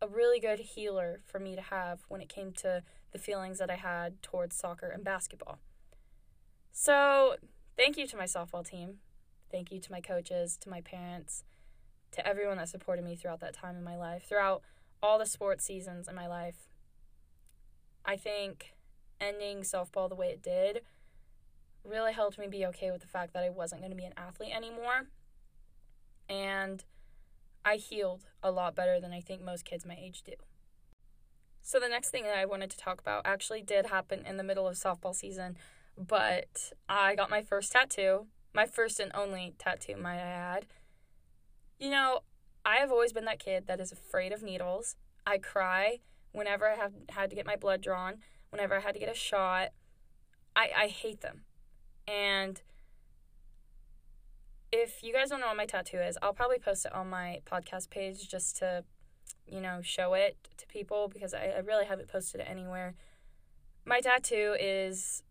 a 0.00 0.08
really 0.08 0.38
good 0.38 0.60
healer 0.60 1.20
for 1.24 1.38
me 1.38 1.56
to 1.56 1.62
have 1.62 2.04
when 2.08 2.20
it 2.20 2.28
came 2.28 2.52
to 2.52 2.82
the 3.12 3.18
feelings 3.18 3.58
that 3.58 3.70
I 3.70 3.76
had 3.76 4.22
towards 4.22 4.56
soccer 4.56 4.88
and 4.88 5.04
basketball. 5.04 5.58
So, 6.72 7.36
thank 7.76 7.96
you 7.96 8.06
to 8.06 8.16
my 8.16 8.24
softball 8.24 8.66
team. 8.66 8.98
Thank 9.50 9.70
you 9.70 9.80
to 9.80 9.92
my 9.92 10.00
coaches, 10.00 10.56
to 10.62 10.68
my 10.68 10.80
parents, 10.80 11.44
to 12.12 12.26
everyone 12.26 12.56
that 12.56 12.68
supported 12.68 13.04
me 13.04 13.16
throughout 13.16 13.40
that 13.40 13.54
time 13.54 13.76
in 13.76 13.84
my 13.84 13.96
life, 13.96 14.24
throughout 14.28 14.62
all 15.02 15.18
the 15.18 15.26
sports 15.26 15.64
seasons 15.64 16.08
in 16.08 16.14
my 16.14 16.26
life. 16.26 16.68
I 18.04 18.16
think 18.16 18.74
ending 19.20 19.60
softball 19.60 20.08
the 20.08 20.14
way 20.14 20.28
it 20.28 20.42
did 20.42 20.80
really 21.84 22.12
helped 22.12 22.38
me 22.38 22.46
be 22.46 22.64
okay 22.66 22.90
with 22.90 23.02
the 23.02 23.06
fact 23.06 23.32
that 23.34 23.44
I 23.44 23.50
wasn't 23.50 23.82
going 23.82 23.90
to 23.90 23.96
be 23.96 24.04
an 24.04 24.14
athlete 24.16 24.52
anymore. 24.54 25.08
And 26.28 26.82
I 27.64 27.76
healed 27.76 28.24
a 28.42 28.50
lot 28.50 28.74
better 28.74 29.00
than 29.00 29.12
I 29.12 29.20
think 29.20 29.42
most 29.42 29.64
kids 29.64 29.86
my 29.86 29.96
age 30.00 30.22
do. 30.22 30.32
So, 31.62 31.80
the 31.80 31.88
next 31.88 32.10
thing 32.10 32.24
that 32.24 32.36
I 32.36 32.44
wanted 32.44 32.70
to 32.70 32.76
talk 32.76 33.00
about 33.00 33.22
actually 33.24 33.62
did 33.62 33.86
happen 33.86 34.24
in 34.26 34.36
the 34.36 34.42
middle 34.42 34.68
of 34.68 34.76
softball 34.76 35.14
season, 35.14 35.56
but 35.96 36.72
I 36.88 37.14
got 37.14 37.30
my 37.30 37.42
first 37.42 37.72
tattoo, 37.72 38.26
my 38.54 38.66
first 38.66 39.00
and 39.00 39.12
only 39.14 39.54
tattoo, 39.58 39.96
might 39.96 40.18
I 40.18 40.30
add. 40.30 40.66
You 41.78 41.90
know, 41.90 42.20
I 42.64 42.76
have 42.76 42.90
always 42.90 43.12
been 43.12 43.24
that 43.26 43.38
kid 43.38 43.66
that 43.66 43.80
is 43.80 43.92
afraid 43.92 44.32
of 44.32 44.42
needles. 44.42 44.96
I 45.26 45.38
cry 45.38 45.98
whenever 46.32 46.68
I 46.68 46.76
have 46.76 46.92
had 47.10 47.30
to 47.30 47.36
get 47.36 47.46
my 47.46 47.56
blood 47.56 47.80
drawn, 47.80 48.16
whenever 48.50 48.74
I 48.76 48.80
had 48.80 48.94
to 48.94 49.00
get 49.00 49.10
a 49.10 49.14
shot. 49.14 49.70
I, 50.56 50.70
I 50.76 50.86
hate 50.86 51.20
them. 51.20 51.42
And 52.06 52.60
if 54.72 55.02
you 55.02 55.12
guys 55.12 55.30
don't 55.30 55.40
know 55.40 55.48
what 55.48 55.56
my 55.56 55.66
tattoo 55.66 55.98
is, 55.98 56.18
I'll 56.22 56.32
probably 56.32 56.58
post 56.58 56.86
it 56.86 56.94
on 56.94 57.10
my 57.10 57.40
podcast 57.50 57.90
page 57.90 58.28
just 58.28 58.56
to, 58.58 58.84
you 59.46 59.60
know, 59.60 59.80
show 59.82 60.14
it 60.14 60.36
to 60.58 60.66
people 60.66 61.08
because 61.12 61.34
I, 61.34 61.54
I 61.56 61.58
really 61.58 61.86
haven't 61.86 62.08
posted 62.08 62.40
it 62.40 62.46
anywhere. 62.48 62.94
My 63.84 64.00
tattoo 64.00 64.56
is 64.58 65.22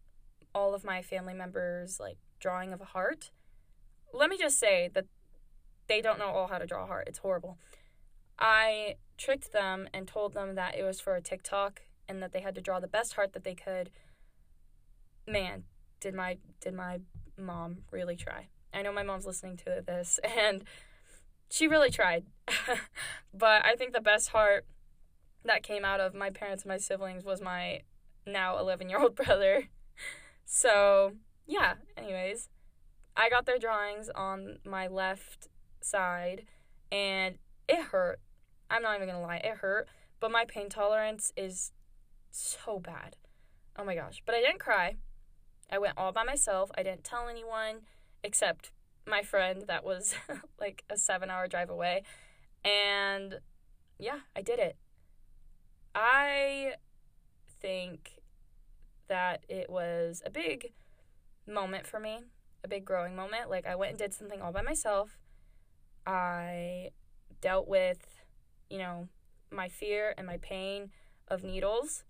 all 0.54 0.74
of 0.74 0.84
my 0.84 1.02
family 1.02 1.34
members, 1.34 2.00
like, 2.00 2.18
drawing 2.40 2.74
of 2.74 2.82
a 2.82 2.86
heart. 2.86 3.32
Let 4.14 4.30
me 4.30 4.38
just 4.38 4.60
say 4.60 4.90
that 4.94 5.06
they 5.88 6.02
don't 6.02 6.20
know 6.20 6.28
all 6.28 6.48
how 6.48 6.58
to 6.58 6.66
draw 6.66 6.84
a 6.84 6.88
heart. 6.88 7.08
It's 7.08 7.20
horrible. 7.20 7.58
I 8.40 8.96
tricked 9.18 9.52
them 9.52 9.88
and 9.94 10.08
told 10.08 10.34
them 10.34 10.56
that 10.56 10.76
it 10.76 10.84
was 10.84 11.00
for 11.00 11.16
a 11.16 11.22
TikTok 11.22 11.82
and 12.08 12.22
that 12.22 12.32
they 12.32 12.42
had 12.42 12.56
to 12.56 12.62
draw 12.62 12.80
the 12.80 12.88
best 12.88 13.14
heart 13.14 13.34
that 13.34 13.44
they 13.44 13.56
could. 13.56 13.90
Man, 15.28 15.64
did 16.00 16.14
my 16.14 16.38
did 16.60 16.74
my 16.74 17.00
mom 17.38 17.84
really 17.92 18.16
try? 18.16 18.48
I 18.74 18.82
know 18.82 18.92
my 18.92 19.04
mom's 19.04 19.26
listening 19.26 19.58
to 19.58 19.84
this 19.86 20.20
and 20.38 20.64
she 21.50 21.68
really 21.68 21.92
tried. 21.92 22.26
but 23.34 23.66
I 23.66 23.76
think 23.76 23.94
the 23.94 24.02
best 24.02 24.30
heart 24.30 24.66
that 25.46 25.64
came 25.64 25.86
out 25.86 26.00
of 26.00 26.14
my 26.14 26.30
parents 26.30 26.64
and 26.64 26.70
my 26.70 26.78
siblings 26.78 27.24
was 27.24 27.42
my 27.42 27.82
now 28.26 28.56
11-year-old 28.56 29.16
brother. 29.24 29.70
So, 30.46 31.14
yeah, 31.48 31.76
anyways, 31.98 32.50
I 33.16 33.30
got 33.30 33.46
their 33.46 33.58
drawings 33.58 34.10
on 34.14 34.60
my 34.66 34.88
left 34.88 35.48
side 35.82 36.46
and 36.92 37.38
it 37.68 37.80
hurt. 37.80 38.20
I'm 38.70 38.82
not 38.82 38.96
even 38.96 39.10
to 39.10 39.20
lie, 39.20 39.38
it 39.38 39.58
hurt, 39.58 39.88
but 40.20 40.32
my 40.32 40.46
pain 40.46 40.70
tolerance 40.70 41.32
is 41.36 41.72
so 42.32 42.80
bad. 42.80 43.16
Oh 43.78 43.84
my 43.84 43.96
gosh, 43.96 44.22
but 44.26 44.36
I 44.36 44.42
didn't 44.42 44.60
cry. 44.60 44.96
I 45.72 45.80
went 45.80 45.98
all 45.98 46.12
by 46.12 46.24
myself. 46.24 46.72
I 46.78 46.84
didn't 46.84 47.04
tell 47.04 47.28
anyone 47.28 47.82
except 48.24 48.72
my 49.08 49.22
friend 49.22 49.64
that 49.68 49.84
was 49.84 50.16
like 50.60 50.84
a 50.90 50.98
seven 50.98 51.30
hour 51.30 51.48
drive 51.48 51.70
away. 51.70 52.04
And 52.64 53.40
yeah, 54.00 54.20
I 54.36 54.42
did 54.42 54.60
it. 54.60 54.78
I 55.96 56.74
think 57.62 58.23
that 59.14 59.46
it 59.48 59.70
was 59.70 60.22
a 60.26 60.30
big 60.30 60.74
moment 61.48 61.88
for 61.88 62.00
me, 62.00 62.20
a 62.64 62.68
big 62.68 62.84
growing 62.84 63.16
moment. 63.16 63.50
Like, 63.50 63.66
I 63.66 63.76
went 63.76 63.92
and 63.92 64.00
did 64.00 64.14
something 64.14 64.42
all 64.42 64.52
by 64.52 64.62
myself. 64.62 65.18
I 66.06 66.90
dealt 67.42 67.68
with, 67.68 68.24
you 68.70 68.80
know, 68.80 69.08
my 69.52 69.70
fear 69.70 70.14
and 70.18 70.28
my 70.28 70.38
pain 70.38 70.90
of 71.28 71.44
needles, 71.44 72.04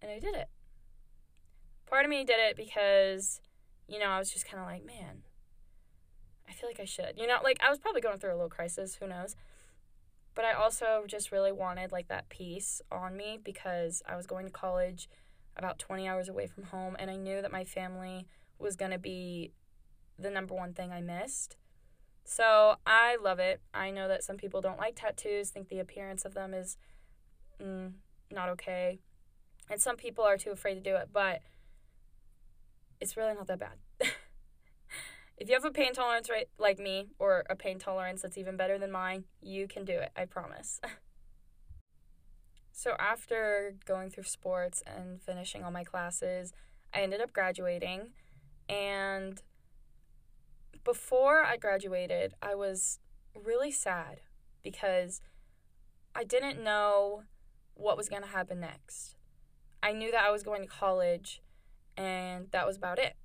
and 0.00 0.10
I 0.10 0.18
did 0.18 0.34
it 0.34 0.48
part 1.86 2.04
of 2.04 2.10
me 2.10 2.24
did 2.24 2.36
it 2.38 2.56
because, 2.56 3.40
you 3.88 3.98
know, 3.98 4.06
I 4.06 4.18
was 4.18 4.30
just 4.30 4.46
kind 4.46 4.60
of 4.60 4.66
like, 4.66 4.84
man, 4.84 5.22
I 6.48 6.52
feel 6.52 6.68
like 6.68 6.80
I 6.80 6.84
should. 6.84 7.14
You 7.16 7.26
know, 7.26 7.38
like 7.42 7.58
I 7.64 7.70
was 7.70 7.78
probably 7.78 8.00
going 8.00 8.18
through 8.18 8.32
a 8.32 8.36
little 8.36 8.50
crisis, 8.50 8.96
who 8.96 9.06
knows. 9.06 9.36
But 10.34 10.44
I 10.44 10.52
also 10.52 11.04
just 11.06 11.32
really 11.32 11.52
wanted 11.52 11.92
like 11.92 12.08
that 12.08 12.28
piece 12.28 12.82
on 12.92 13.16
me 13.16 13.38
because 13.42 14.02
I 14.06 14.16
was 14.16 14.26
going 14.26 14.44
to 14.46 14.52
college 14.52 15.08
about 15.56 15.78
20 15.78 16.06
hours 16.08 16.28
away 16.28 16.46
from 16.46 16.64
home 16.64 16.96
and 16.98 17.10
I 17.10 17.16
knew 17.16 17.42
that 17.42 17.52
my 17.52 17.64
family 17.64 18.26
was 18.58 18.76
going 18.76 18.90
to 18.90 18.98
be 18.98 19.52
the 20.18 20.30
number 20.30 20.54
one 20.54 20.72
thing 20.72 20.92
I 20.92 21.00
missed. 21.00 21.56
So 22.24 22.76
I 22.84 23.16
love 23.22 23.38
it. 23.38 23.60
I 23.72 23.90
know 23.90 24.08
that 24.08 24.24
some 24.24 24.36
people 24.36 24.60
don't 24.60 24.78
like 24.78 24.96
tattoos, 24.96 25.50
think 25.50 25.68
the 25.68 25.78
appearance 25.78 26.24
of 26.24 26.34
them 26.34 26.54
is 26.54 26.76
mm, 27.62 27.92
not 28.30 28.48
okay. 28.50 28.98
And 29.70 29.80
some 29.80 29.96
people 29.96 30.24
are 30.24 30.36
too 30.36 30.50
afraid 30.50 30.74
to 30.74 30.80
do 30.80 30.96
it. 30.96 31.10
But 31.12 31.42
it's 33.00 33.16
really 33.16 33.34
not 33.34 33.46
that 33.46 33.58
bad. 33.58 33.76
if 35.36 35.48
you 35.48 35.54
have 35.54 35.64
a 35.64 35.70
pain 35.70 35.92
tolerance 35.92 36.28
right 36.30 36.48
like 36.58 36.78
me 36.78 37.08
or 37.18 37.44
a 37.48 37.56
pain 37.56 37.78
tolerance 37.78 38.22
that's 38.22 38.38
even 38.38 38.56
better 38.56 38.78
than 38.78 38.90
mine, 38.90 39.24
you 39.40 39.68
can 39.68 39.84
do 39.84 39.92
it, 39.92 40.10
I 40.16 40.24
promise. 40.24 40.80
so 42.76 42.94
after 42.98 43.74
going 43.86 44.10
through 44.10 44.24
sports 44.24 44.82
and 44.86 45.18
finishing 45.22 45.64
all 45.64 45.70
my 45.70 45.82
classes, 45.82 46.52
I 46.92 47.00
ended 47.00 47.22
up 47.22 47.32
graduating 47.32 48.10
and 48.68 49.40
before 50.84 51.42
I 51.42 51.56
graduated, 51.56 52.34
I 52.42 52.54
was 52.54 53.00
really 53.34 53.70
sad 53.70 54.20
because 54.62 55.22
I 56.14 56.22
didn't 56.22 56.62
know 56.62 57.22
what 57.72 57.96
was 57.96 58.10
going 58.10 58.22
to 58.22 58.28
happen 58.28 58.60
next. 58.60 59.16
I 59.82 59.92
knew 59.92 60.10
that 60.10 60.24
I 60.24 60.30
was 60.30 60.42
going 60.42 60.60
to 60.60 60.68
college 60.68 61.40
and 61.96 62.48
that 62.50 62.66
was 62.66 62.76
about 62.76 62.98
it. 62.98 63.16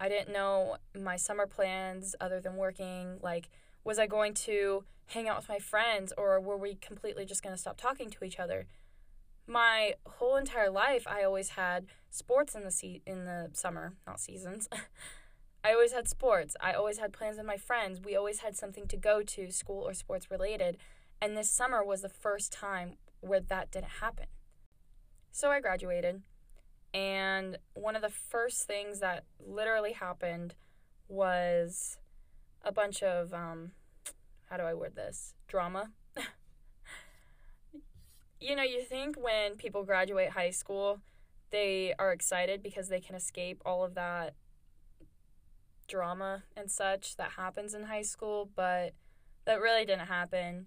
I 0.00 0.08
didn't 0.08 0.32
know 0.32 0.78
my 0.98 1.16
summer 1.16 1.46
plans 1.46 2.16
other 2.18 2.40
than 2.40 2.56
working. 2.56 3.18
Like, 3.20 3.50
was 3.84 3.98
I 3.98 4.06
going 4.06 4.32
to 4.34 4.84
hang 5.08 5.28
out 5.28 5.36
with 5.36 5.48
my 5.48 5.58
friends 5.58 6.12
or 6.16 6.40
were 6.40 6.56
we 6.56 6.74
completely 6.74 7.24
just 7.24 7.42
going 7.42 7.54
to 7.54 7.60
stop 7.60 7.76
talking 7.76 8.10
to 8.10 8.24
each 8.24 8.38
other? 8.38 8.66
My 9.46 9.94
whole 10.06 10.36
entire 10.36 10.70
life, 10.70 11.06
I 11.06 11.24
always 11.24 11.50
had 11.50 11.86
sports 12.10 12.54
in 12.54 12.64
the 12.64 12.70
se- 12.70 13.02
in 13.06 13.24
the 13.24 13.50
summer, 13.54 13.94
not 14.06 14.20
seasons. 14.20 14.68
I 15.64 15.72
always 15.72 15.92
had 15.92 16.08
sports. 16.08 16.54
I 16.60 16.72
always 16.72 16.98
had 16.98 17.12
plans 17.12 17.38
with 17.38 17.46
my 17.46 17.56
friends. 17.56 18.00
We 18.00 18.14
always 18.14 18.40
had 18.40 18.56
something 18.56 18.86
to 18.88 18.96
go 18.96 19.22
to, 19.22 19.50
school 19.50 19.82
or 19.82 19.94
sports 19.94 20.30
related. 20.30 20.76
And 21.20 21.36
this 21.36 21.50
summer 21.50 21.82
was 21.82 22.02
the 22.02 22.08
first 22.08 22.52
time 22.52 22.94
where 23.20 23.40
that 23.40 23.70
didn't 23.70 24.00
happen. 24.00 24.26
So 25.32 25.50
I 25.50 25.60
graduated. 25.60 26.22
And 26.94 27.58
one 27.74 27.96
of 27.96 28.02
the 28.02 28.08
first 28.08 28.66
things 28.66 29.00
that 29.00 29.24
literally 29.44 29.92
happened 29.92 30.54
was 31.08 31.98
a 32.62 32.72
bunch 32.72 33.02
of, 33.02 33.32
um, 33.32 33.72
how 34.48 34.56
do 34.56 34.62
I 34.62 34.74
word 34.74 34.94
this? 34.94 35.34
Drama. 35.46 35.90
you 38.40 38.56
know, 38.56 38.62
you 38.62 38.82
think 38.82 39.16
when 39.16 39.56
people 39.56 39.84
graduate 39.84 40.30
high 40.30 40.50
school, 40.50 41.00
they 41.50 41.94
are 41.98 42.12
excited 42.12 42.62
because 42.62 42.88
they 42.88 43.00
can 43.00 43.14
escape 43.14 43.62
all 43.64 43.84
of 43.84 43.94
that 43.94 44.34
drama 45.86 46.44
and 46.56 46.70
such 46.70 47.16
that 47.16 47.32
happens 47.32 47.74
in 47.74 47.84
high 47.84 48.02
school, 48.02 48.50
but 48.54 48.92
that 49.44 49.60
really 49.60 49.84
didn't 49.84 50.06
happen. 50.06 50.66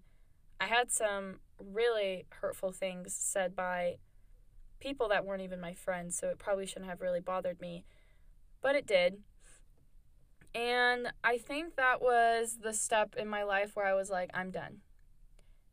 I 0.60 0.66
had 0.66 0.92
some 0.92 1.40
really 1.60 2.26
hurtful 2.30 2.72
things 2.72 3.16
said 3.16 3.56
by 3.56 3.98
people 4.80 5.08
that 5.10 5.26
weren't 5.26 5.44
even 5.44 5.60
my 5.60 5.74
friends, 5.74 6.18
so 6.18 6.28
it 6.30 6.40
probably 6.40 6.66
shouldn't 6.66 6.90
have 6.90 7.02
really 7.02 7.20
bothered 7.20 7.62
me. 7.62 7.84
But 8.62 8.76
it 8.76 8.86
did. 8.86 9.20
And 10.54 11.12
I 11.24 11.38
think 11.38 11.76
that 11.76 12.02
was 12.02 12.58
the 12.62 12.74
step 12.74 13.16
in 13.18 13.28
my 13.28 13.44
life 13.44 13.72
where 13.74 13.86
I 13.86 13.94
was 13.94 14.10
like, 14.10 14.30
I'm 14.34 14.52
done. 14.52 14.78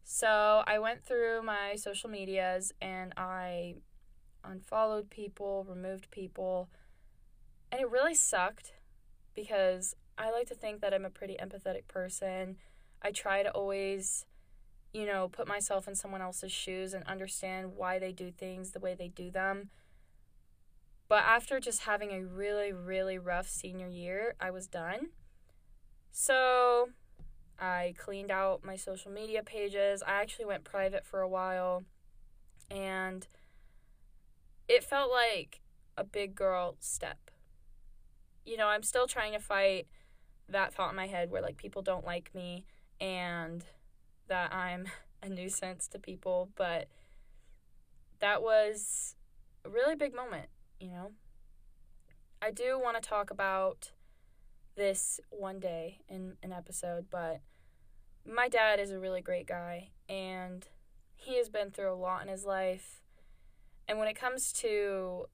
So 0.05 0.63
I 0.67 0.79
went 0.79 1.05
through 1.05 1.43
my 1.43 1.75
social 1.77 2.09
medias 2.09 2.73
and 2.81 3.13
I 3.17 3.75
unfollowed 4.45 5.11
people, 5.11 5.67
removed 5.69 6.11
people, 6.11 6.71
and 7.71 7.81
it 7.81 7.91
really 7.91 8.15
sucked 8.15 8.73
because 9.35 9.95
I 10.17 10.31
like 10.31 10.47
to 10.49 10.55
think 10.55 10.81
that 10.81 10.95
I'm 10.95 11.05
a 11.05 11.11
pretty 11.11 11.37
empathetic 11.41 11.87
person. 11.89 12.57
I 13.03 13.11
try 13.11 13.43
to 13.43 13.51
always 13.51 14.25
you 14.93 15.07
know, 15.07 15.29
put 15.29 15.47
myself 15.47 15.87
in 15.87 15.95
someone 15.95 16.23
else's 16.23 16.53
shoes 16.53 16.95
and 16.95 17.05
understand 17.05 17.75
why 17.77 17.99
they 17.99 18.13
do 18.13 18.31
things 18.31 18.71
the 18.71 18.81
way 18.81 18.95
they 18.95 19.09
do 19.09 19.31
them. 19.31 19.71
But 21.09 21.25
after 21.25 21.59
just 21.59 21.83
having 21.83 22.13
a 22.13 22.25
really, 22.25 22.73
really 22.73 23.19
rough 23.19 23.49
senior 23.49 23.89
year, 23.89 24.35
I 24.41 24.51
was 24.51 24.67
done. 24.67 25.09
So 26.13 26.91
I 27.59 27.95
cleaned 27.97 28.31
out 28.31 28.65
my 28.65 28.77
social 28.77 29.11
media 29.11 29.43
pages. 29.43 30.03
I 30.03 30.21
actually 30.21 30.45
went 30.45 30.65
private 30.65 31.07
for 31.07 31.21
a 31.21 31.29
while. 31.29 31.85
And 32.71 33.27
it 34.69 34.85
felt 34.85 35.11
like 35.11 35.61
a 35.97 36.05
big 36.05 36.35
girl 36.35 36.77
step. 36.79 37.31
You 38.45 38.59
know, 38.59 38.69
I'm 38.69 38.83
still 38.83 39.07
trying 39.07 39.33
to 39.33 39.41
fight 39.41 39.87
that 40.49 40.73
thought 40.73 40.91
in 40.91 40.97
my 40.97 41.07
head 41.07 41.31
where 41.31 41.43
like 41.43 41.57
people 41.57 41.83
don't 41.83 42.05
like 42.05 42.35
me 42.35 42.65
and 43.01 43.65
that 44.29 44.55
I'm 44.55 44.87
a 45.23 45.29
nuisance 45.29 45.89
to 45.89 45.99
people, 45.99 46.51
but 46.55 46.89
that 48.21 48.43
was 48.43 49.17
a 49.65 49.69
really 49.69 49.95
big 49.95 50.15
moment, 50.15 50.49
you 50.81 50.91
know? 50.91 51.13
I 52.41 52.51
do 52.51 52.79
want 52.79 53.03
to 53.03 53.09
talk 53.09 53.31
about 53.31 53.93
this 54.77 55.21
one 55.31 55.59
day 55.59 55.99
in 56.09 56.37
an 56.43 56.53
episode, 56.53 57.07
but 57.11 57.41
my 58.25 58.49
dad 58.49 58.79
is 58.79 58.91
a 58.91 58.99
really 58.99 59.21
great 59.21 59.47
guy 59.47 59.91
and 60.09 60.67
he 61.17 61.37
has 61.37 61.49
been 61.49 61.71
through 61.71 61.93
a 61.93 61.97
lot 61.97 62.23
in 62.23 62.29
his 62.29 62.45
life. 62.45 63.03
And 63.89 63.99
when 63.99 64.09
it 64.09 64.15
comes 64.15 64.53
to 64.55 65.27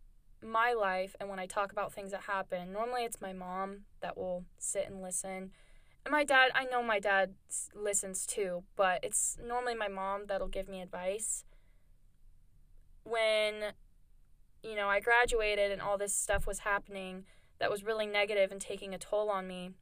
my 0.43 0.73
life 0.73 1.15
and 1.21 1.29
when 1.29 1.39
I 1.39 1.47
talk 1.47 1.73
about 1.73 1.93
things 1.93 2.13
that 2.13 2.23
happen, 2.23 2.73
normally 2.73 3.03
it's 3.03 3.21
my 3.21 3.33
mom 3.33 3.81
that 4.01 4.17
will 4.17 4.45
sit 4.59 4.89
and 4.89 5.03
listen. 5.03 5.51
And 6.05 6.13
my 6.13 6.25
dad, 6.25 6.51
I 6.55 6.65
know 6.65 6.83
my 6.83 7.01
dad 7.01 7.35
listens 7.75 8.27
too, 8.27 8.65
but 8.77 9.01
it's 9.03 9.39
normally 9.45 9.75
my 9.75 9.89
mom 9.89 10.27
that'll 10.27 10.49
give 10.49 10.69
me 10.69 10.83
advice. 10.83 11.45
When, 13.05 13.73
you 14.65 14.75
know, 14.75 14.89
I 14.89 15.01
graduated 15.01 15.71
and 15.71 15.83
all 15.83 15.99
this 15.99 16.15
stuff 16.15 16.47
was 16.47 16.61
happening 16.61 17.25
that 17.59 17.71
was 17.71 17.85
really 17.85 18.07
negative 18.07 18.51
and 18.51 18.61
taking 18.61 18.95
a 18.95 18.99
toll 18.99 19.31
on 19.31 19.47
me, 19.47 19.73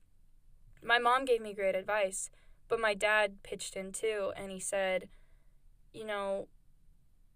my 0.83 0.99
mom 0.99 1.25
gave 1.25 1.41
me 1.41 1.55
great 1.55 1.77
advice. 1.77 2.31
But 2.69 2.81
my 2.81 2.95
dad 2.95 3.43
pitched 3.43 3.77
in 3.77 3.93
too, 3.93 4.33
and 4.37 4.51
he 4.51 4.59
said, 4.59 5.09
you 5.93 6.05
know, 6.05 6.49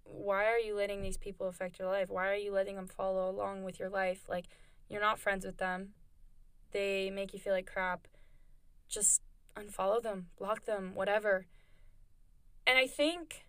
why 0.05 0.47
are 0.47 0.59
you 0.59 0.75
letting 0.75 1.03
these 1.03 1.19
people 1.19 1.47
affect 1.47 1.79
your 1.79 1.89
life? 1.89 2.09
Why 2.09 2.29
are 2.29 2.37
you 2.37 2.53
letting 2.53 2.77
them 2.77 2.87
follow 2.87 3.29
along 3.29 3.63
with 3.63 3.79
your 3.79 3.91
life? 3.91 4.25
Like, 4.29 4.47
you're 4.89 5.01
not 5.01 5.19
friends 5.19 5.45
with 5.45 5.59
them. 5.59 5.91
They 6.73 7.11
make 7.11 7.33
you 7.33 7.39
feel 7.39 7.53
like 7.53 7.67
crap. 7.67 8.09
Just 8.89 9.21
unfollow 9.57 10.03
them, 10.03 10.29
block 10.39 10.65
them, 10.65 10.93
whatever. 10.95 11.47
And 12.67 12.79
I 12.79 12.87
think 12.87 13.47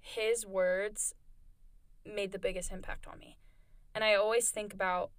his 0.00 0.46
words 0.46 1.14
made 2.06 2.32
the 2.32 2.38
biggest 2.38 2.70
impact 2.70 3.06
on 3.06 3.18
me. 3.18 3.38
And 3.94 4.02
I 4.04 4.14
always 4.14 4.50
think 4.50 4.74
about 4.74 5.10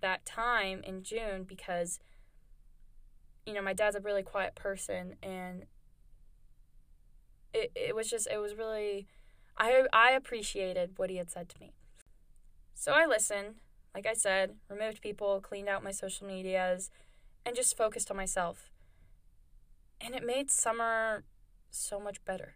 that 0.00 0.24
time 0.24 0.82
in 0.84 1.02
June 1.02 1.44
because 1.44 1.98
you 3.46 3.54
know, 3.54 3.62
my 3.62 3.72
dad's 3.72 3.96
a 3.96 4.00
really 4.00 4.22
quiet 4.22 4.54
person 4.54 5.16
and 5.22 5.64
it 7.54 7.72
it 7.74 7.96
was 7.96 8.10
just 8.10 8.28
it 8.30 8.36
was 8.38 8.54
really 8.54 9.06
I 9.56 9.84
I 9.92 10.10
appreciated 10.10 10.92
what 10.96 11.08
he 11.10 11.16
had 11.16 11.30
said 11.30 11.48
to 11.50 11.60
me. 11.60 11.72
So 12.74 12.92
I 12.92 13.06
listened, 13.06 13.56
like 13.94 14.06
I 14.06 14.12
said, 14.12 14.54
removed 14.68 15.00
people, 15.00 15.40
cleaned 15.40 15.68
out 15.68 15.82
my 15.82 15.90
social 15.90 16.26
medias, 16.26 16.90
and 17.44 17.56
just 17.56 17.76
focused 17.76 18.10
on 18.10 18.16
myself. 18.16 18.70
And 20.00 20.14
it 20.14 20.24
made 20.24 20.50
summer 20.50 21.24
so 21.70 21.98
much 21.98 22.24
better. 22.24 22.54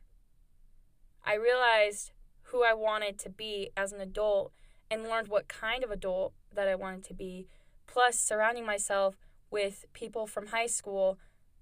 I 1.24 1.34
realized 1.34 2.12
who 2.52 2.62
I 2.62 2.75
wanted 2.75 3.18
to 3.21 3.30
be 3.30 3.71
as 3.76 3.92
an 3.92 4.00
adult 4.00 4.52
and 4.90 5.02
learned 5.02 5.28
what 5.28 5.49
kind 5.49 5.82
of 5.82 5.90
adult 5.90 6.35
that 6.54 6.68
I 6.68 6.75
wanted 6.75 7.02
to 7.04 7.14
be, 7.14 7.49
plus 7.87 8.21
surrounding 8.21 8.66
myself 8.66 9.16
with 9.50 9.87
people 9.94 10.26
from 10.26 10.49
high 10.49 10.66
school 10.66 11.18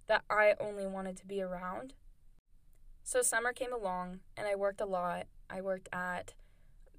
that 0.08 0.24
I 0.28 0.54
only 0.60 0.86
wanted 0.86 1.16
to 1.18 1.26
be 1.26 1.40
around. 1.40 1.94
So 3.04 3.22
summer 3.22 3.52
came 3.52 3.72
along 3.72 4.20
and 4.36 4.46
I 4.46 4.56
worked 4.56 4.80
a 4.80 4.86
lot. 4.86 5.26
I 5.48 5.60
worked 5.60 5.88
at 5.92 6.34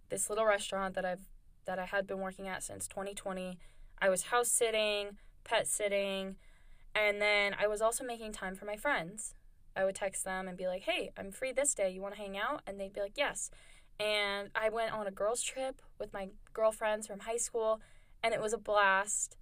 this 0.10 0.29
little 0.29 0.45
restaurant 0.45 0.95
that 0.95 1.05
I've 1.05 1.27
that 1.65 1.77
I 1.77 1.86
had 1.86 2.07
been 2.07 2.19
working 2.19 2.48
at 2.48 2.63
since 2.63 2.88
2020. 2.88 3.60
I 4.01 4.10
was 4.10 4.24
house 4.24 4.50
sitting, 4.50 5.17
pet 5.43 5.67
sitting, 5.67 6.38
and 6.95 7.21
then 7.21 7.55
I 7.57 7.67
was 7.67 7.81
also 7.81 8.03
making 8.03 8.31
time 8.31 8.55
for 8.55 8.65
my 8.65 8.75
friends. 8.75 9.36
I 9.75 9.86
would 9.86 9.95
text 9.95 10.24
them 10.25 10.48
and 10.48 10.57
be 10.57 10.67
like, 10.67 10.83
"Hey, 10.83 11.12
I'm 11.15 11.31
free 11.31 11.51
this 11.51 11.75
day. 11.75 11.91
You 11.91 12.01
want 12.01 12.15
to 12.15 12.21
hang 12.21 12.38
out?" 12.38 12.62
And 12.65 12.79
they'd 12.79 12.93
be 12.93 13.01
like, 13.01 13.17
"Yes." 13.17 13.51
And 14.01 14.50
I 14.55 14.70
went 14.70 14.93
on 14.93 15.05
a 15.05 15.12
girls 15.12 15.43
trip 15.43 15.79
with 16.00 16.12
my 16.12 16.29
girlfriends 16.53 17.05
from 17.05 17.20
high 17.20 17.38
school, 17.38 17.81
and 18.24 18.33
it 18.33 18.42
was 18.42 18.51
a 18.51 18.57
blast. 18.57 19.37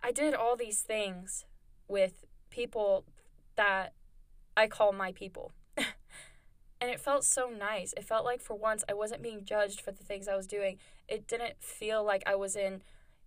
I 0.00 0.12
did 0.12 0.34
all 0.34 0.54
these 0.54 0.82
things 0.82 1.46
with 1.88 2.24
people 2.48 3.04
that 3.56 3.92
I 4.56 4.68
call 4.68 4.92
my 4.92 5.10
people. 5.10 5.50
and 5.76 6.90
it 6.90 7.00
felt 7.00 7.24
so 7.24 7.48
nice. 7.48 7.92
It 7.96 8.04
felt 8.04 8.24
like 8.24 8.40
for 8.40 8.54
once 8.54 8.84
I 8.88 8.94
wasn't 8.94 9.20
being 9.20 9.44
judged 9.44 9.80
for 9.80 9.90
the 9.90 10.04
things 10.04 10.28
I 10.28 10.36
was 10.36 10.46
doing. 10.46 10.78
It 11.08 11.26
didn't 11.26 11.54
feel 11.58 12.04
like 12.04 12.22
I 12.24 12.36
was 12.36 12.54
in, 12.54 12.82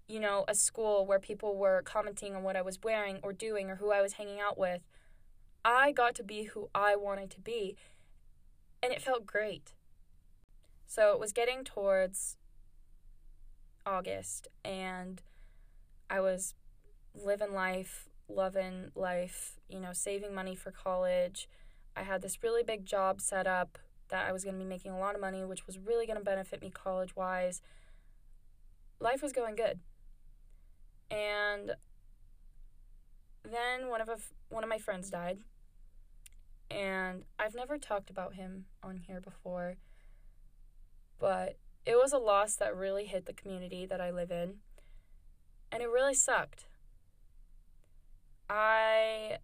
you 0.08 0.22
know, 0.22 0.46
a 0.48 0.56
school 0.56 1.06
where 1.06 1.20
people 1.20 1.58
were 1.58 1.82
commenting 1.82 2.34
on 2.34 2.44
what 2.44 2.56
I 2.56 2.62
was 2.62 2.80
wearing 2.82 3.20
or 3.24 3.34
doing 3.34 3.70
or 3.70 3.76
who 3.76 3.92
I 3.92 4.02
was 4.02 4.14
hanging 4.14 4.40
out 4.40 4.58
with. 4.58 4.84
I 5.66 5.92
got 5.92 6.16
to 6.16 6.24
be 6.24 6.44
who 6.44 6.70
I 6.74 6.96
wanted 6.96 7.30
to 7.32 7.42
be. 7.42 7.76
And 8.82 8.94
it 8.94 9.02
felt 9.02 9.26
great. 9.26 9.74
So 10.90 11.14
it 11.14 11.20
was 11.20 11.32
getting 11.32 11.64
towards 11.64 12.36
August 13.86 14.48
and 14.66 15.22
I 16.10 16.20
was 16.20 16.56
living 17.14 17.54
life, 17.54 18.10
loving 18.28 18.90
life, 18.96 19.60
you 19.70 19.80
know, 19.80 19.94
saving 19.94 20.34
money 20.34 20.56
for 20.56 20.72
college. 20.72 21.48
I 21.96 22.02
had 22.02 22.24
this 22.24 22.42
really 22.42 22.64
big 22.64 22.88
job 22.88 23.22
set 23.22 23.46
up 23.46 23.78
that 24.10 24.28
I 24.28 24.32
was 24.32 24.44
going 24.44 24.58
to 24.58 24.64
be 24.64 24.68
making 24.68 24.92
a 24.92 24.98
lot 24.98 25.14
of 25.14 25.22
money, 25.22 25.46
which 25.46 25.68
was 25.68 25.78
really 25.78 26.08
going 26.08 26.18
to 26.18 26.26
benefit 26.26 26.60
me 26.60 26.72
college 26.72 27.16
wise. 27.16 27.62
Life 29.00 29.22
was 29.22 29.32
going 29.32 29.56
good. 29.56 29.80
And 31.12 31.74
then 33.44 33.90
one 33.90 34.02
of 34.02 34.10
a, 34.10 34.18
one 34.50 34.64
of 34.64 34.70
my 34.72 34.80
friends 34.80 35.12
died. 35.12 35.38
And 36.72 37.26
I've 37.38 37.54
never 37.54 37.78
talked 37.78 38.10
about 38.10 38.34
him 38.34 38.66
on 38.82 38.98
here 38.98 39.22
before. 39.22 39.76
But 41.20 41.58
it 41.86 41.96
was 41.96 42.14
a 42.14 42.18
loss 42.18 42.56
that 42.56 42.76
really 42.76 43.06
hit 43.06 43.26
the 43.26 43.34
community 43.34 43.86
that 43.86 44.02
I 44.02 44.12
live 44.12 44.32
in. 44.32 44.56
And 45.72 45.84
it 45.84 45.90
really 45.90 46.14
sucked. 46.14 46.66
I 48.50 49.38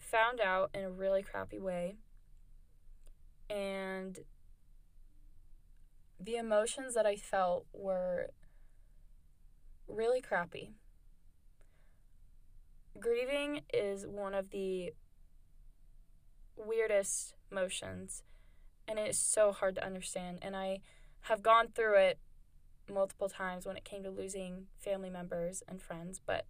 found 0.00 0.40
out 0.40 0.70
in 0.74 0.82
a 0.82 0.90
really 0.90 1.22
crappy 1.22 1.60
way. 1.60 1.96
And 3.48 4.18
the 6.18 6.36
emotions 6.36 6.94
that 6.94 7.06
I 7.06 7.16
felt 7.16 7.66
were 7.72 8.30
really 9.88 10.20
crappy. 10.20 10.70
Grieving 12.98 13.62
is 13.72 14.06
one 14.06 14.34
of 14.34 14.50
the 14.50 14.92
weirdest 16.56 17.34
emotions, 17.50 18.22
and 18.86 18.98
it 18.98 19.08
is 19.08 19.18
so 19.18 19.52
hard 19.52 19.74
to 19.76 19.84
understand. 19.84 20.38
And 20.42 20.56
I 20.56 20.80
have 21.22 21.42
gone 21.42 21.68
through 21.74 21.98
it 21.98 22.18
multiple 22.92 23.28
times 23.28 23.66
when 23.66 23.76
it 23.76 23.84
came 23.84 24.02
to 24.02 24.10
losing 24.10 24.66
family 24.78 25.10
members 25.10 25.62
and 25.68 25.80
friends, 25.80 26.20
but 26.24 26.46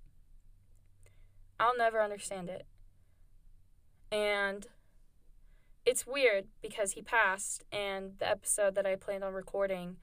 I'll 1.61 1.77
never 1.77 2.03
understand 2.03 2.49
it. 2.49 2.66
And 4.11 4.66
it's 5.85 6.07
weird 6.07 6.47
because 6.61 6.92
he 6.92 7.03
passed, 7.03 7.64
and 7.73 8.12
the 8.18 8.29
episode 8.29 8.75
that 8.75 8.87
I 8.87 8.97
planned 8.97 9.25
on 9.25 9.33
recording 9.33 9.97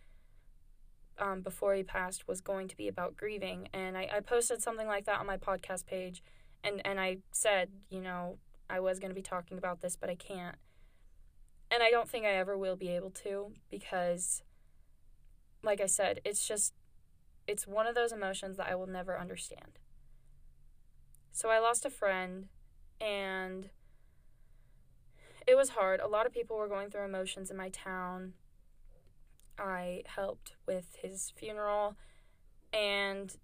um, 1.18 1.42
before 1.42 1.74
he 1.74 1.84
passed 1.84 2.28
was 2.28 2.42
going 2.42 2.68
to 2.68 2.78
be 2.78 2.88
about 2.88 3.16
grieving. 3.16 3.68
And 3.74 3.98
I, 3.98 4.10
I 4.14 4.20
posted 4.22 4.62
something 4.62 4.88
like 4.88 5.06
that 5.06 5.20
on 5.20 5.28
my 5.28 5.38
podcast 5.38 5.86
page, 5.86 6.24
and, 6.64 6.86
and 6.86 7.00
I 7.00 7.18
said, 7.32 7.70
you 7.90 8.02
know, 8.02 8.38
I 8.70 8.80
was 8.80 9.00
going 9.00 9.10
to 9.10 9.16
be 9.16 9.22
talking 9.22 9.58
about 9.58 9.82
this, 9.82 9.96
but 9.96 10.10
I 10.10 10.16
can't. 10.16 10.56
And 11.72 11.84
I 11.84 11.92
don't 11.92 12.10
think 12.10 12.26
I 12.26 12.34
ever 12.36 12.58
will 12.58 12.76
be 12.76 12.90
able 12.90 13.12
to 13.12 13.54
because, 13.70 14.44
like 15.64 15.82
I 15.82 15.86
said, 15.86 16.22
it's 16.26 16.48
just, 16.48 16.74
it's 17.48 17.68
one 17.68 17.86
of 17.88 17.96
those 17.96 18.12
emotions 18.12 18.58
that 18.58 18.68
I 18.70 18.76
will 18.76 18.88
never 18.88 19.20
understand. 19.20 19.80
So 21.32 21.50
I 21.50 21.60
lost 21.60 21.86
a 21.86 21.90
friend 21.90 22.48
and 23.00 23.70
it 25.48 25.56
was 25.56 25.70
hard. 25.70 26.00
A 26.00 26.08
lot 26.08 26.26
of 26.26 26.34
people 26.34 26.58
were 26.58 26.68
going 26.68 26.90
through 26.90 27.06
emotions 27.06 27.50
in 27.50 27.58
my 27.58 27.70
town. 27.70 28.34
I 29.58 30.04
helped 30.06 30.54
with 30.68 30.98
his 31.02 31.34
funeral 31.36 31.96
and 32.72 33.36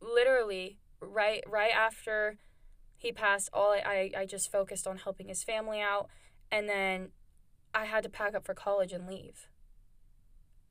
literally 0.00 0.78
right 1.00 1.42
right 1.46 1.72
after 1.72 2.36
he 2.96 3.12
passed 3.12 3.48
all 3.52 3.72
I, 3.72 4.10
I, 4.16 4.26
just 4.26 4.50
focused 4.50 4.86
on 4.86 4.98
helping 4.98 5.28
his 5.28 5.42
family 5.42 5.80
out 5.80 6.08
and 6.50 6.68
then 6.68 7.10
I 7.74 7.84
had 7.84 8.02
to 8.02 8.08
pack 8.08 8.34
up 8.34 8.44
for 8.44 8.54
college 8.54 8.92
and 8.92 9.06
leave. 9.06 9.48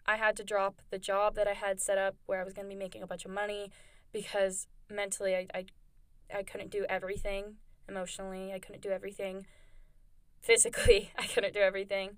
I 0.06 0.18
had 0.18 0.36
to 0.38 0.44
drop 0.44 0.82
the 0.90 0.98
job 0.98 1.36
that 1.36 1.48
I 1.48 1.54
had 1.54 1.80
set 1.80 1.98
up 1.98 2.16
where 2.26 2.42
I 2.42 2.44
was 2.44 2.54
going 2.54 2.68
to 2.68 2.74
be 2.74 2.80
making 2.80 3.04
a 3.04 3.08
bunch 3.08 3.26
of 3.26 3.32
money 3.32 3.72
because 4.12 4.68
mentally 4.90 5.36
I, 5.36 5.48
I 5.54 5.66
I 6.34 6.44
couldn't 6.44 6.72
do 6.72 6.86
everything 6.90 7.56
emotionally. 7.88 8.54
I 8.54 8.60
couldn't 8.60 8.82
do 8.82 8.90
everything 8.90 9.46
physically. 10.42 11.12
I 11.18 11.26
couldn't 11.26 11.54
do 11.54 11.60
everything. 11.60 12.18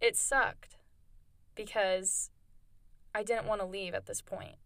It 0.00 0.16
sucked 0.16 0.76
because 1.54 2.30
I 3.14 3.22
didn't 3.22 3.46
want 3.46 3.60
to 3.60 3.66
leave 3.66 3.94
at 3.94 4.06
this 4.06 4.20
point. 4.20 4.56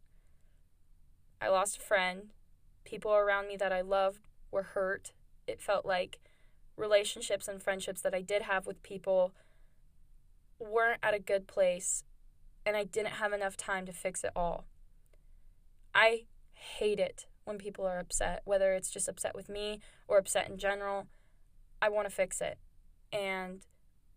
I 1.40 1.48
lost 1.48 1.78
a 1.78 1.80
friend. 1.80 2.30
People 2.84 3.14
around 3.14 3.48
me 3.48 3.56
that 3.56 3.72
I 3.72 3.82
loved 3.82 4.20
were 4.50 4.62
hurt. 4.62 5.12
It 5.46 5.60
felt 5.60 5.86
like 5.86 6.18
relationships 6.78 7.48
and 7.48 7.62
friendships 7.62 8.00
that 8.02 8.14
I 8.14 8.22
did 8.22 8.42
have 8.42 8.66
with 8.66 8.82
people 8.82 9.34
weren't 10.58 11.00
at 11.02 11.14
a 11.14 11.18
good 11.18 11.46
place. 11.46 12.04
and 12.66 12.76
I 12.76 12.84
didn't 12.84 13.12
have 13.12 13.32
enough 13.32 13.56
time 13.56 13.86
to 13.86 13.92
fix 13.92 14.22
it 14.24 14.32
all. 14.36 14.66
I 15.94 16.26
hate 16.52 16.98
it 16.98 17.26
when 17.44 17.56
people 17.56 17.86
are 17.86 17.98
upset, 17.98 18.42
whether 18.44 18.74
it's 18.74 18.90
just 18.90 19.08
upset 19.08 19.34
with 19.34 19.48
me 19.48 19.80
or 20.06 20.18
upset 20.18 20.50
in 20.50 20.58
general. 20.58 21.06
I 21.80 21.88
want 21.88 22.06
to 22.08 22.14
fix 22.14 22.42
it. 22.42 22.58
And 23.10 23.62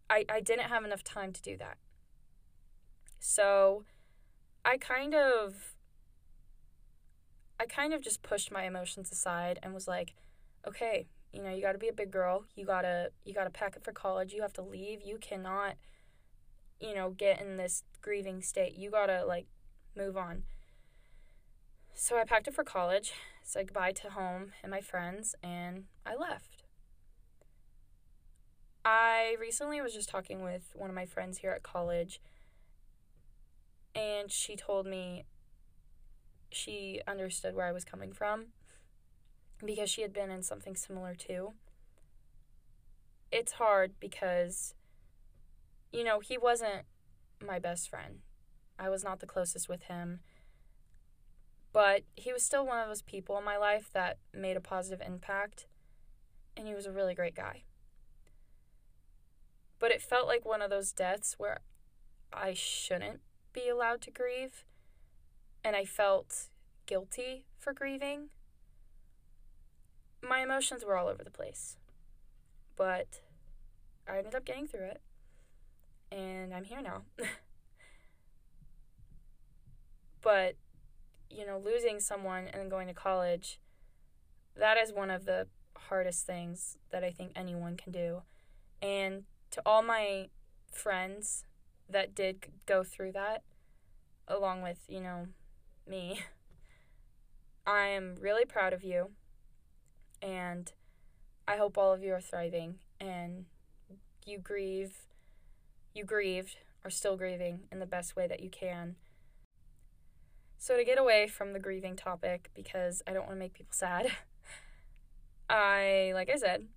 I, 0.10 0.26
I 0.28 0.41
didn't 0.41 0.67
have 0.67 0.84
enough 0.84 1.04
time 1.04 1.32
to 1.32 1.41
do 1.41 1.56
that. 1.58 1.78
So 3.19 3.86
I 4.65 4.76
kind 4.78 5.15
of 5.15 5.76
I 7.58 7.65
kind 7.67 7.93
of 7.93 8.02
just 8.02 8.24
pushed 8.24 8.52
my 8.52 8.63
emotions 8.63 9.12
aside 9.12 9.60
and 9.62 9.74
was 9.74 9.88
like, 9.88 10.13
okay, 10.67 11.06
you 11.34 11.41
know, 11.41 11.50
you 11.50 11.62
got 11.62 11.74
to 11.74 11.78
be 11.78 11.88
a 11.88 11.94
big 11.94 12.12
girl. 12.12 12.46
You 12.56 12.65
got 12.65 12.82
to 12.82 13.12
you 13.24 13.34
got 13.34 13.46
to 13.46 13.50
pack 13.50 13.76
it 13.76 13.84
for 13.84 13.91
college. 13.91 14.34
You 14.34 14.41
have 14.41 14.54
to 14.54 14.62
leave. 14.62 15.02
You 15.02 15.17
cannot 15.17 15.76
you 16.82 16.96
know, 16.96 17.12
get 17.12 17.39
in 17.39 17.58
this 17.58 17.84
grieving 18.02 18.41
state. 18.41 18.76
You 18.76 18.89
got 18.89 19.06
to 19.06 19.24
like 19.26 19.46
move 19.96 20.17
on. 20.17 20.44
So 21.94 22.17
I 22.17 22.24
packed 22.24 22.48
it 22.48 22.56
for 22.56 22.63
college, 22.63 23.13
said 23.44 23.67
goodbye 23.67 23.91
to 23.91 24.10
home 24.10 24.54
and 24.63 24.72
my 24.72 24.82
friends, 24.82 25.36
and 25.44 25.86
I 26.06 26.15
left. 26.15 26.63
I 28.84 29.36
recently 29.39 29.80
was 29.80 29.94
just 29.94 30.10
talking 30.10 30.41
with 30.41 30.72
one 30.74 30.89
of 30.89 30.96
my 30.96 31.06
friends 31.06 31.39
here 31.39 31.52
at 31.52 31.62
college, 31.62 32.20
and 33.94 34.32
she 34.32 34.56
told 34.56 34.88
me 34.88 35.26
she 36.52 37.02
understood 37.08 37.54
where 37.54 37.67
I 37.67 37.72
was 37.72 37.86
coming 37.86 38.12
from 38.12 38.48
because 39.65 39.89
she 39.89 40.02
had 40.02 40.13
been 40.13 40.32
in 40.32 40.43
something 40.43 40.76
similar 40.76 41.15
too. 41.15 41.54
It's 43.32 43.54
hard 43.54 43.93
because, 44.00 44.74
you 45.91 46.04
know, 46.04 46.19
he 46.19 46.38
wasn't 46.38 46.86
my 47.45 47.60
best 47.60 47.89
friend. 47.89 48.19
I 48.78 48.89
was 48.89 49.04
not 49.04 49.19
the 49.19 49.26
closest 49.26 49.69
with 49.69 49.84
him. 49.84 50.19
But 51.74 52.04
he 52.15 52.34
was 52.34 52.43
still 52.43 52.65
one 52.65 52.80
of 52.80 52.88
those 52.88 53.02
people 53.02 53.38
in 53.38 53.45
my 53.45 53.58
life 53.58 53.89
that 53.93 54.17
made 54.34 54.58
a 54.58 54.62
positive 54.62 55.06
impact, 55.06 55.67
and 56.58 56.67
he 56.67 56.76
was 56.76 56.86
a 56.86 56.91
really 56.91 57.15
great 57.15 57.36
guy. 57.36 57.63
But 59.80 59.91
it 59.91 60.02
felt 60.02 60.28
like 60.28 60.45
one 60.45 60.62
of 60.62 60.69
those 60.69 60.91
deaths 60.91 61.36
where 61.38 61.60
I 62.34 62.54
shouldn't 62.54 63.21
be 63.54 63.69
allowed 63.69 64.02
to 64.02 64.12
grieve, 64.12 64.65
and 65.63 65.76
I 65.76 65.86
felt 65.86 66.50
guilty 66.86 67.45
for 67.58 67.71
grieving. 67.71 68.30
My 70.21 70.41
emotions 70.41 70.86
were 70.86 70.97
all 70.97 71.07
over 71.07 71.23
the 71.23 71.31
place, 71.31 71.77
but 72.75 73.21
I 74.07 74.17
ended 74.17 74.36
up 74.36 74.45
getting 74.45 74.67
through 74.67 74.86
it, 74.86 75.01
and 76.12 76.53
I'm 76.53 76.63
here 76.63 76.81
now. 76.81 77.03
but, 80.21 80.55
you 81.29 81.45
know, 81.45 81.62
losing 81.63 81.99
someone 81.99 82.47
and 82.47 82.69
going 82.69 82.88
to 82.88 82.93
college, 82.93 83.60
that 84.55 84.77
is 84.77 84.93
one 84.93 85.10
of 85.10 85.25
the 85.25 85.47
hardest 85.75 86.25
things 86.25 86.77
that 86.91 87.03
I 87.03 87.12
think 87.12 87.31
anyone 87.36 87.77
can 87.77 87.91
do. 87.91 88.21
And 88.81 89.23
to 89.51 89.62
all 89.65 89.81
my 89.81 90.29
friends 90.71 91.45
that 91.89 92.15
did 92.15 92.47
go 92.65 92.84
through 92.84 93.12
that, 93.13 93.43
along 94.27 94.62
with, 94.62 94.79
you 94.88 95.01
know, 95.01 95.27
me. 95.88 96.21
I 97.65 97.88
am 97.88 98.15
really 98.19 98.45
proud 98.45 98.73
of 98.73 98.84
you, 98.84 99.12
and 100.21 100.71
I 101.47 101.57
hope 101.57 101.77
all 101.77 101.93
of 101.93 102.03
you 102.03 102.13
are 102.13 102.21
thriving 102.21 102.75
and 102.99 103.45
you 104.25 104.38
grieve, 104.38 104.93
you 105.93 106.05
grieved, 106.05 106.57
are 106.84 106.89
still 106.89 107.17
grieving 107.17 107.62
in 107.71 107.79
the 107.79 107.86
best 107.86 108.15
way 108.15 108.27
that 108.27 108.41
you 108.41 108.49
can. 108.49 108.95
So, 110.57 110.77
to 110.77 110.84
get 110.84 110.99
away 110.99 111.27
from 111.27 111.53
the 111.53 111.60
grieving 111.60 111.95
topic, 111.95 112.51
because 112.55 113.01
I 113.07 113.13
don't 113.13 113.23
want 113.23 113.36
to 113.36 113.39
make 113.39 113.53
people 113.53 113.73
sad, 113.73 114.12
I, 115.49 116.12
like 116.13 116.29
I 116.29 116.36
said, 116.36 116.67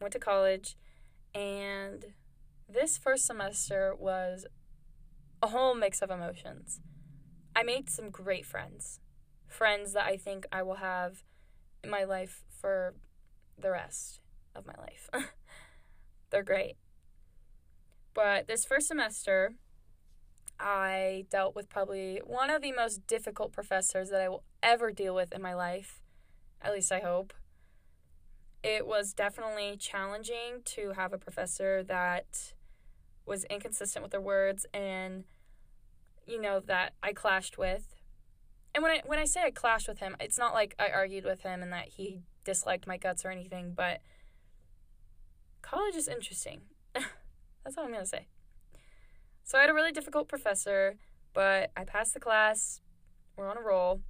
went 0.00 0.12
to 0.12 0.20
college, 0.20 0.76
and 1.34 2.04
this 2.68 2.96
first 2.96 3.26
semester 3.26 3.94
was 3.98 4.46
a 5.42 5.48
whole 5.48 5.74
mix 5.74 6.00
of 6.02 6.10
emotions. 6.10 6.80
I 7.54 7.64
made 7.64 7.90
some 7.90 8.10
great 8.10 8.46
friends. 8.46 9.00
Friends 9.48 9.92
that 9.92 10.06
I 10.06 10.16
think 10.16 10.46
I 10.52 10.62
will 10.62 10.76
have 10.76 11.24
in 11.82 11.90
my 11.90 12.04
life 12.04 12.44
for 12.62 12.94
the 13.58 13.70
rest 13.70 14.20
of 14.56 14.64
my 14.66 14.72
life. 14.78 15.10
They're 16.30 16.42
great. 16.42 16.76
But 18.14 18.48
this 18.48 18.64
first 18.64 18.88
semester, 18.88 19.56
I 20.58 21.26
dealt 21.30 21.54
with 21.54 21.68
probably 21.68 22.22
one 22.24 22.48
of 22.48 22.62
the 22.62 22.72
most 22.72 23.06
difficult 23.06 23.52
professors 23.52 24.08
that 24.08 24.22
I 24.22 24.30
will 24.30 24.44
ever 24.62 24.90
deal 24.90 25.14
with 25.14 25.32
in 25.32 25.42
my 25.42 25.52
life. 25.52 26.00
At 26.62 26.72
least 26.72 26.90
I 26.90 27.00
hope. 27.00 27.34
It 28.62 28.86
was 28.86 29.12
definitely 29.12 29.76
challenging 29.76 30.62
to 30.64 30.92
have 30.92 31.12
a 31.12 31.18
professor 31.18 31.82
that 31.82 32.54
was 33.26 33.44
inconsistent 33.44 34.02
with 34.02 34.12
their 34.12 34.20
words 34.20 34.64
and 34.72 35.24
you 36.26 36.40
know, 36.40 36.60
that 36.60 36.94
I 37.02 37.12
clashed 37.12 37.58
with. 37.58 37.94
And 38.74 38.82
when 38.82 38.92
I 38.92 39.02
when 39.04 39.18
I 39.18 39.24
say 39.24 39.42
I 39.42 39.50
clashed 39.50 39.88
with 39.88 39.98
him, 39.98 40.16
it's 40.20 40.38
not 40.38 40.54
like 40.54 40.74
I 40.78 40.88
argued 40.88 41.24
with 41.24 41.42
him 41.42 41.62
and 41.62 41.72
that 41.72 41.88
he 41.96 42.22
disliked 42.44 42.86
my 42.86 42.96
guts 42.96 43.24
or 43.24 43.30
anything, 43.30 43.72
but 43.74 44.00
college 45.62 45.94
is 45.94 46.08
interesting. 46.08 46.62
That's 46.94 47.76
all 47.76 47.84
I'm 47.84 47.92
going 47.92 48.02
to 48.02 48.08
say. 48.08 48.26
So 49.44 49.58
I 49.58 49.62
had 49.62 49.70
a 49.70 49.74
really 49.74 49.92
difficult 49.92 50.28
professor, 50.28 50.96
but 51.34 51.70
I 51.76 51.84
passed 51.84 52.14
the 52.14 52.20
class. 52.20 52.80
We're 53.36 53.48
on 53.48 53.56
a 53.56 53.62
roll. 53.62 54.00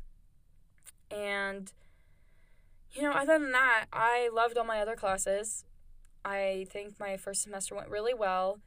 And 1.11 1.73
you 2.95 3.03
know, 3.03 3.12
other 3.12 3.38
than 3.38 3.53
that, 3.53 3.87
I 3.92 4.29
loved 4.33 4.59
all 4.59 4.64
my 4.64 4.81
other 4.81 4.97
classes. 4.97 5.64
I 6.25 6.66
think 6.71 7.01
my 7.01 7.16
first 7.16 7.42
semester 7.42 7.75
went 7.75 7.88
really 7.88 8.14
well. 8.14 8.61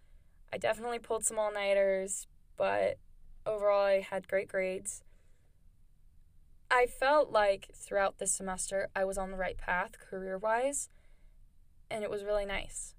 I 0.52 0.58
definitely 0.58 1.00
pulled 1.00 1.26
some 1.26 1.38
all 1.38 1.54
nighters, 1.54 2.28
but 2.58 2.98
overall, 3.46 3.86
I 3.86 4.02
had 4.10 4.28
great 4.28 4.48
grades. 4.48 5.04
I 6.70 6.88
felt 6.88 7.32
like 7.32 7.70
throughout 7.74 8.18
this 8.18 8.32
semester 8.32 8.90
I 8.96 9.06
was 9.06 9.18
on 9.18 9.32
the 9.32 9.38
right 9.38 9.58
path 9.58 10.00
career 10.00 10.38
wise, 10.38 10.90
and 11.90 12.04
it 12.04 12.10
was 12.10 12.24
really 12.24 12.46
nice. 12.46 12.96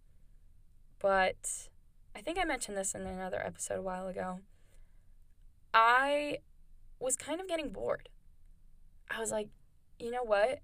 But 0.99 1.69
I 2.15 2.21
think 2.21 2.39
I 2.39 2.45
mentioned 2.45 2.77
this 2.77 2.95
in 2.95 3.03
another 3.03 3.45
episode 3.45 3.79
a 3.79 3.83
while 3.83 4.09
ago. 4.09 4.41
I 5.75 6.39
was 6.99 7.17
kind 7.17 7.41
of 7.41 7.49
getting 7.49 7.71
bored. 7.71 8.09
I 9.11 9.21
was 9.21 9.31
like, 9.31 9.49
you 9.99 10.11
know 10.11 10.25
what? 10.25 10.61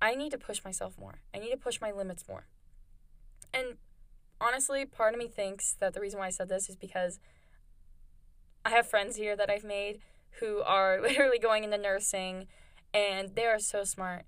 I 0.00 0.14
need 0.14 0.30
to 0.30 0.38
push 0.38 0.64
myself 0.64 0.94
more. 0.98 1.20
I 1.34 1.38
need 1.38 1.50
to 1.50 1.56
push 1.56 1.80
my 1.80 1.90
limits 1.90 2.24
more. 2.28 2.46
And 3.52 3.76
honestly, 4.40 4.84
part 4.84 5.14
of 5.14 5.18
me 5.18 5.28
thinks 5.28 5.76
that 5.80 5.94
the 5.94 6.00
reason 6.00 6.18
why 6.18 6.26
I 6.26 6.30
said 6.30 6.48
this 6.48 6.68
is 6.68 6.76
because 6.76 7.18
I 8.64 8.70
have 8.70 8.88
friends 8.88 9.16
here 9.16 9.36
that 9.36 9.50
I've 9.50 9.64
made 9.64 10.00
who 10.40 10.60
are 10.62 11.00
literally 11.02 11.38
going 11.38 11.64
into 11.64 11.78
nursing 11.78 12.46
and 12.92 13.34
they 13.34 13.44
are 13.44 13.58
so 13.58 13.84
smart. 13.84 14.24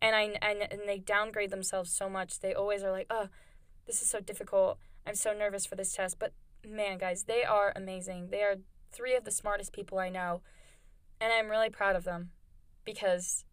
And 0.00 0.16
I 0.16 0.34
and, 0.42 0.62
and 0.70 0.82
they 0.86 0.98
downgrade 0.98 1.50
themselves 1.50 1.92
so 1.92 2.08
much. 2.08 2.40
They 2.40 2.54
always 2.54 2.82
are 2.82 2.90
like, 2.90 3.06
"Oh, 3.08 3.28
this 3.86 4.02
is 4.02 4.10
so 4.10 4.20
difficult. 4.20 4.78
I'm 5.06 5.14
so 5.14 5.32
nervous 5.32 5.64
for 5.64 5.76
this 5.76 5.92
test." 5.92 6.18
But 6.18 6.32
man, 6.66 6.98
guys, 6.98 7.24
they 7.24 7.44
are 7.44 7.72
amazing. 7.76 8.28
They 8.30 8.42
are 8.42 8.56
three 8.92 9.14
of 9.14 9.24
the 9.24 9.30
smartest 9.30 9.72
people 9.72 9.98
I 9.98 10.08
know. 10.08 10.42
And 11.20 11.32
I'm 11.32 11.48
really 11.48 11.70
proud 11.70 11.94
of 11.94 12.04
them 12.04 12.30
because 12.84 13.44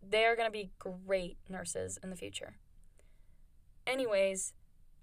they 0.00 0.24
are 0.24 0.36
going 0.36 0.46
to 0.46 0.52
be 0.52 0.70
great 0.78 1.38
nurses 1.48 1.98
in 2.02 2.10
the 2.10 2.16
future. 2.16 2.54
Anyways, 3.84 4.52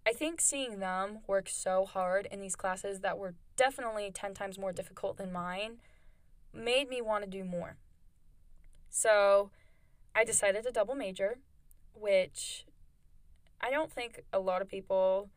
I 0.05 0.13
think 0.13 0.39
seeing 0.39 0.79
them 0.79 1.19
work 1.27 1.49
so 1.49 1.85
hard 1.85 2.27
in 2.31 2.39
these 2.39 2.55
classes 2.55 3.01
that 3.01 3.17
were 3.17 3.35
definitely 3.57 4.09
10 4.13 4.33
times 4.33 4.57
more 4.57 4.71
difficult 4.71 5.17
than 5.17 5.31
mine 5.33 5.77
made 6.53 6.89
me 6.89 7.01
want 7.01 7.23
to 7.23 7.29
do 7.29 7.43
more. 7.43 7.77
So 8.89 9.49
I 10.15 10.23
decided 10.23 10.63
to 10.63 10.71
double 10.71 10.95
major, 10.95 11.39
which 11.93 12.65
I 13.59 13.71
don't 13.71 13.91
think 13.91 14.23
a 14.31 14.39
lot 14.39 14.61
of 14.61 14.69
people 14.69 15.29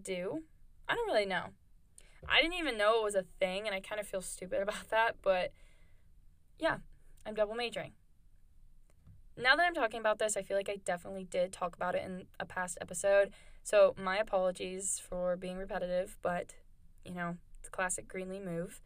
do. 0.00 0.42
I 0.88 0.94
don't 0.94 1.06
really 1.06 1.26
know. 1.26 1.46
I 2.28 2.40
didn't 2.40 2.58
even 2.58 2.78
know 2.78 2.98
it 2.98 3.04
was 3.04 3.14
a 3.14 3.24
thing, 3.38 3.66
and 3.66 3.74
I 3.74 3.80
kind 3.80 4.00
of 4.00 4.06
feel 4.06 4.22
stupid 4.22 4.62
about 4.62 4.88
that, 4.90 5.16
but 5.22 5.52
yeah, 6.58 6.78
I'm 7.24 7.34
double 7.34 7.54
majoring. 7.54 7.92
Now 9.36 9.54
that 9.54 9.66
I'm 9.66 9.74
talking 9.74 10.00
about 10.00 10.18
this, 10.18 10.36
I 10.36 10.42
feel 10.42 10.56
like 10.56 10.70
I 10.70 10.76
definitely 10.84 11.24
did 11.24 11.52
talk 11.52 11.76
about 11.76 11.94
it 11.94 12.02
in 12.04 12.24
a 12.40 12.46
past 12.46 12.78
episode, 12.80 13.32
so, 13.66 13.96
my 13.98 14.18
apologies 14.18 15.02
for 15.08 15.36
being 15.36 15.56
repetitive, 15.56 16.18
but 16.22 16.54
you 17.04 17.14
know, 17.14 17.36
it's 17.58 17.66
a 17.66 17.70
classic 17.72 18.06
Greenlee 18.06 18.40
move. 18.40 18.80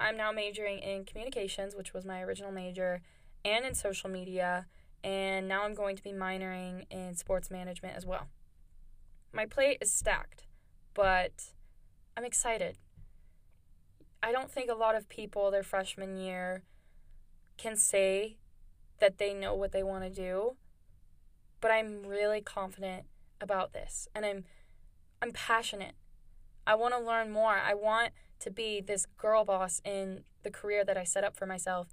I'm 0.00 0.16
now 0.16 0.32
majoring 0.32 0.78
in 0.78 1.04
communications, 1.04 1.76
which 1.76 1.92
was 1.92 2.04
my 2.04 2.22
original 2.22 2.50
major, 2.50 3.02
and 3.44 3.64
in 3.64 3.74
social 3.74 4.10
media, 4.10 4.66
and 5.04 5.46
now 5.46 5.64
I'm 5.64 5.74
going 5.74 5.96
to 5.96 6.02
be 6.02 6.12
minoring 6.12 6.86
in 6.90 7.14
sports 7.14 7.50
management 7.50 7.96
as 7.96 8.06
well. 8.06 8.28
My 9.32 9.46
plate 9.46 9.78
is 9.80 9.92
stacked, 9.92 10.46
but 10.94 11.50
I'm 12.16 12.24
excited. 12.24 12.78
I 14.22 14.32
don't 14.32 14.50
think 14.50 14.70
a 14.70 14.74
lot 14.74 14.96
of 14.96 15.08
people 15.08 15.50
their 15.50 15.62
freshman 15.62 16.16
year 16.16 16.62
can 17.56 17.76
say 17.76 18.36
that 18.98 19.18
they 19.18 19.32
know 19.32 19.54
what 19.54 19.72
they 19.72 19.82
want 19.82 20.04
to 20.04 20.10
do. 20.10 20.56
But 21.60 21.70
I'm 21.70 22.06
really 22.06 22.40
confident 22.40 23.04
about 23.40 23.72
this 23.72 24.08
and 24.14 24.24
I'm 24.24 24.44
I'm 25.22 25.32
passionate. 25.32 25.94
I 26.66 26.74
want 26.74 26.94
to 26.94 27.00
learn 27.00 27.30
more. 27.30 27.56
I 27.56 27.74
want 27.74 28.12
to 28.40 28.50
be 28.50 28.80
this 28.80 29.06
girl 29.18 29.44
boss 29.44 29.80
in 29.84 30.24
the 30.42 30.50
career 30.50 30.84
that 30.84 30.96
I 30.96 31.04
set 31.04 31.24
up 31.24 31.36
for 31.36 31.46
myself. 31.46 31.88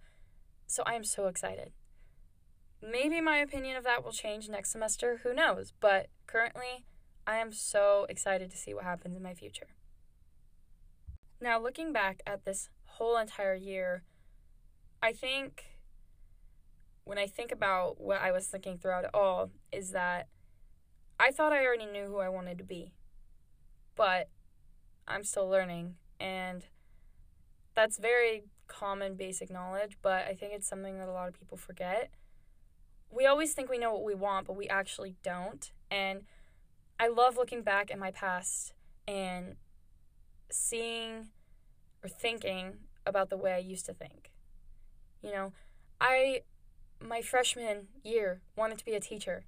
So 0.66 0.84
I 0.86 0.96
am 0.96 1.04
so 1.04 1.28
excited. 1.28 1.72
Maybe 2.82 3.22
my 3.22 3.38
opinion 3.38 3.76
of 3.78 3.84
that 3.86 4.04
will 4.04 4.12
change 4.12 4.50
next 4.50 4.72
semester, 4.72 5.22
who 5.24 5.34
knows? 5.34 5.74
But 5.80 6.08
currently, 6.28 6.86
I 7.26 7.38
am 7.38 7.52
so 7.52 8.06
excited 8.10 8.52
to 8.52 8.58
see 8.58 8.74
what 8.74 8.84
happens 8.84 9.18
in 9.18 9.24
my 9.24 9.34
future. 9.34 9.68
Now, 11.42 11.60
looking 11.62 11.92
back 11.92 12.22
at 12.26 12.46
this 12.46 12.70
whole 12.86 13.18
entire 13.18 13.56
year, 13.56 14.04
I 15.02 15.14
think 15.14 15.66
when 17.04 17.18
I 17.18 17.28
think 17.28 17.52
about 17.52 18.00
what 18.02 18.22
I 18.22 18.32
was 18.32 18.48
thinking 18.48 18.78
throughout 18.78 19.06
it 19.06 19.12
all, 19.14 19.52
is 19.72 19.92
that 19.92 20.28
I 21.20 21.32
thought 21.32 21.54
I 21.54 21.66
already 21.66 21.86
knew 21.86 22.06
who 22.06 22.18
I 22.20 22.30
wanted 22.30 22.58
to 22.58 22.64
be. 22.64 22.92
But 23.96 24.30
I'm 25.08 25.24
still 25.24 25.50
learning, 25.50 25.96
and 26.20 26.66
that's 27.76 27.98
very 27.98 28.44
common 28.68 29.16
basic 29.16 29.50
knowledge, 29.50 29.98
but 30.02 30.28
I 30.28 30.34
think 30.34 30.54
it's 30.54 30.68
something 30.68 30.98
that 30.98 31.08
a 31.08 31.12
lot 31.12 31.28
of 31.28 31.34
people 31.34 31.58
forget. 31.58 32.10
We 33.10 33.26
always 33.26 33.54
think 33.54 33.70
we 33.70 33.78
know 33.78 33.94
what 33.94 34.04
we 34.04 34.16
want, 34.16 34.48
but 34.48 34.58
we 34.58 34.68
actually 34.68 35.16
don't. 35.24 35.72
And 35.90 36.24
I 37.00 37.08
love 37.08 37.38
looking 37.38 37.62
back 37.62 37.92
at 37.92 38.00
my 38.00 38.12
past 38.12 38.74
and 39.08 39.56
seeing 40.50 41.28
or 42.04 42.10
thinking 42.10 42.74
about 43.06 43.30
the 43.30 43.38
way 43.38 43.54
I 43.54 43.60
used 43.60 43.86
to 43.86 43.94
think. 43.94 44.32
You 45.22 45.32
know, 45.32 45.54
I, 46.02 46.42
my 47.00 47.22
freshman 47.22 47.88
year, 48.04 48.42
wanted 48.56 48.78
to 48.80 48.86
be 48.86 48.94
a 48.94 49.00
teacher. 49.00 49.46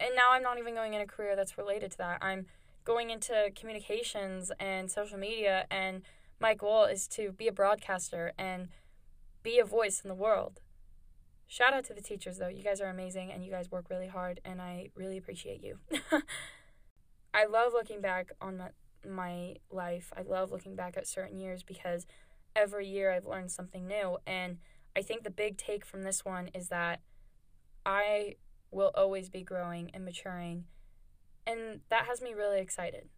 And 0.00 0.10
now 0.14 0.32
I'm 0.32 0.42
not 0.42 0.58
even 0.58 0.74
going 0.74 0.94
in 0.94 1.00
a 1.00 1.06
career 1.06 1.36
that's 1.36 1.58
related 1.58 1.92
to 1.92 1.98
that. 1.98 2.18
I'm 2.22 2.46
going 2.86 3.10
into 3.10 3.50
communications 3.54 4.52
and 4.58 4.90
social 4.90 5.18
media, 5.18 5.66
and 5.70 6.02
my 6.40 6.54
goal 6.54 6.84
is 6.84 7.06
to 7.08 7.32
be 7.32 7.48
a 7.48 7.52
broadcaster 7.52 8.32
and 8.38 8.68
be 9.42 9.58
a 9.58 9.64
voice 9.64 10.00
in 10.02 10.08
the 10.08 10.14
world. 10.14 10.60
Shout 11.48 11.74
out 11.74 11.84
to 11.86 11.94
the 11.94 12.00
teachers, 12.00 12.38
though. 12.38 12.48
You 12.48 12.62
guys 12.62 12.80
are 12.80 12.88
amazing 12.88 13.30
and 13.32 13.44
you 13.44 13.50
guys 13.50 13.70
work 13.70 13.90
really 13.90 14.06
hard, 14.06 14.40
and 14.44 14.62
I 14.62 14.90
really 14.94 15.18
appreciate 15.18 15.62
you. 15.62 15.78
I 17.34 17.44
love 17.44 17.72
looking 17.72 18.00
back 18.00 18.30
on 18.40 18.62
my, 19.06 19.56
life. 19.70 20.12
I 20.16 20.22
love 20.22 20.50
looking 20.50 20.74
back 20.74 20.96
at 20.96 21.06
certain 21.06 21.38
years 21.38 21.62
because 21.62 22.06
every 22.54 22.88
year 22.88 23.12
I've 23.12 23.26
learned 23.26 23.50
something 23.50 23.86
new. 23.86 24.18
And 24.26 24.58
I 24.96 25.02
think 25.02 25.22
the 25.22 25.30
big 25.30 25.58
take 25.58 25.84
from 25.84 26.02
this 26.02 26.24
one 26.24 26.48
is 26.54 26.68
that 26.68 27.00
I 27.84 28.36
will 28.70 28.90
always 28.94 29.28
be 29.28 29.42
growing 29.42 29.90
and 29.92 30.04
maturing. 30.04 30.64
And 31.46 31.80
that 31.90 32.06
has 32.06 32.20
me 32.20 32.34
really 32.34 32.60
excited. 32.60 33.08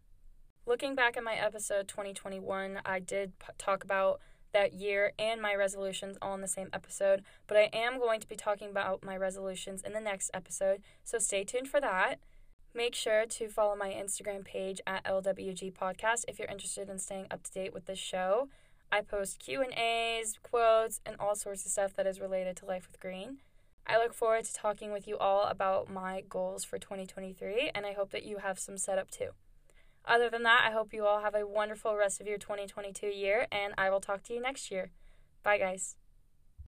Looking 0.65 0.93
back 0.93 1.17
at 1.17 1.23
my 1.23 1.33
episode 1.33 1.87
2021, 1.87 2.79
I 2.85 2.99
did 2.99 3.39
p- 3.39 3.47
talk 3.57 3.83
about 3.83 4.19
that 4.53 4.73
year 4.73 5.13
and 5.17 5.41
my 5.41 5.55
resolutions 5.55 6.17
all 6.21 6.35
in 6.35 6.41
the 6.41 6.47
same 6.47 6.69
episode, 6.73 7.23
but 7.47 7.57
I 7.57 7.69
am 7.73 7.99
going 7.99 8.19
to 8.19 8.27
be 8.27 8.35
talking 8.35 8.69
about 8.69 9.03
my 9.03 9.15
resolutions 9.15 9.81
in 9.81 9.93
the 9.93 9.99
next 9.99 10.31
episode, 10.33 10.81
so 11.03 11.17
stay 11.17 11.43
tuned 11.43 11.67
for 11.67 11.81
that. 11.81 12.19
Make 12.73 12.93
sure 12.93 13.25
to 13.25 13.49
follow 13.49 13.75
my 13.75 13.89
Instagram 13.89 14.45
page 14.45 14.79
at 14.85 15.03
LWG 15.05 15.73
Podcast 15.73 16.25
if 16.27 16.37
you're 16.37 16.47
interested 16.47 16.87
in 16.89 16.99
staying 16.99 17.27
up 17.31 17.43
to 17.43 17.51
date 17.51 17.73
with 17.73 17.85
this 17.85 17.99
show. 17.99 18.47
I 18.91 19.01
post 19.01 19.39
Q&As, 19.39 20.35
quotes, 20.41 20.99
and 21.05 21.15
all 21.19 21.35
sorts 21.35 21.65
of 21.65 21.71
stuff 21.71 21.95
that 21.95 22.07
is 22.07 22.19
related 22.19 22.55
to 22.57 22.65
Life 22.65 22.87
with 22.87 22.99
Green. 22.99 23.37
I 23.89 23.97
look 23.97 24.13
forward 24.13 24.45
to 24.45 24.53
talking 24.53 24.91
with 24.91 25.07
you 25.07 25.17
all 25.17 25.45
about 25.45 25.89
my 25.89 26.21
goals 26.29 26.63
for 26.63 26.77
2023, 26.77 27.71
and 27.73 27.87
I 27.87 27.93
hope 27.93 28.11
that 28.11 28.23
you 28.23 28.37
have 28.37 28.59
some 28.59 28.77
set 28.77 28.99
up 28.99 29.09
too. 29.09 29.29
Other 30.05 30.29
than 30.29 30.43
that, 30.43 30.61
I 30.63 30.71
hope 30.71 30.93
you 30.93 31.07
all 31.07 31.21
have 31.21 31.33
a 31.33 31.47
wonderful 31.47 31.95
rest 31.95 32.21
of 32.21 32.27
your 32.27 32.37
2022 32.37 33.07
year, 33.07 33.47
and 33.51 33.73
I 33.79 33.89
will 33.89 33.99
talk 33.99 34.21
to 34.23 34.33
you 34.33 34.41
next 34.41 34.69
year. 34.69 34.91
Bye, 35.43 35.57
guys. 35.57 35.95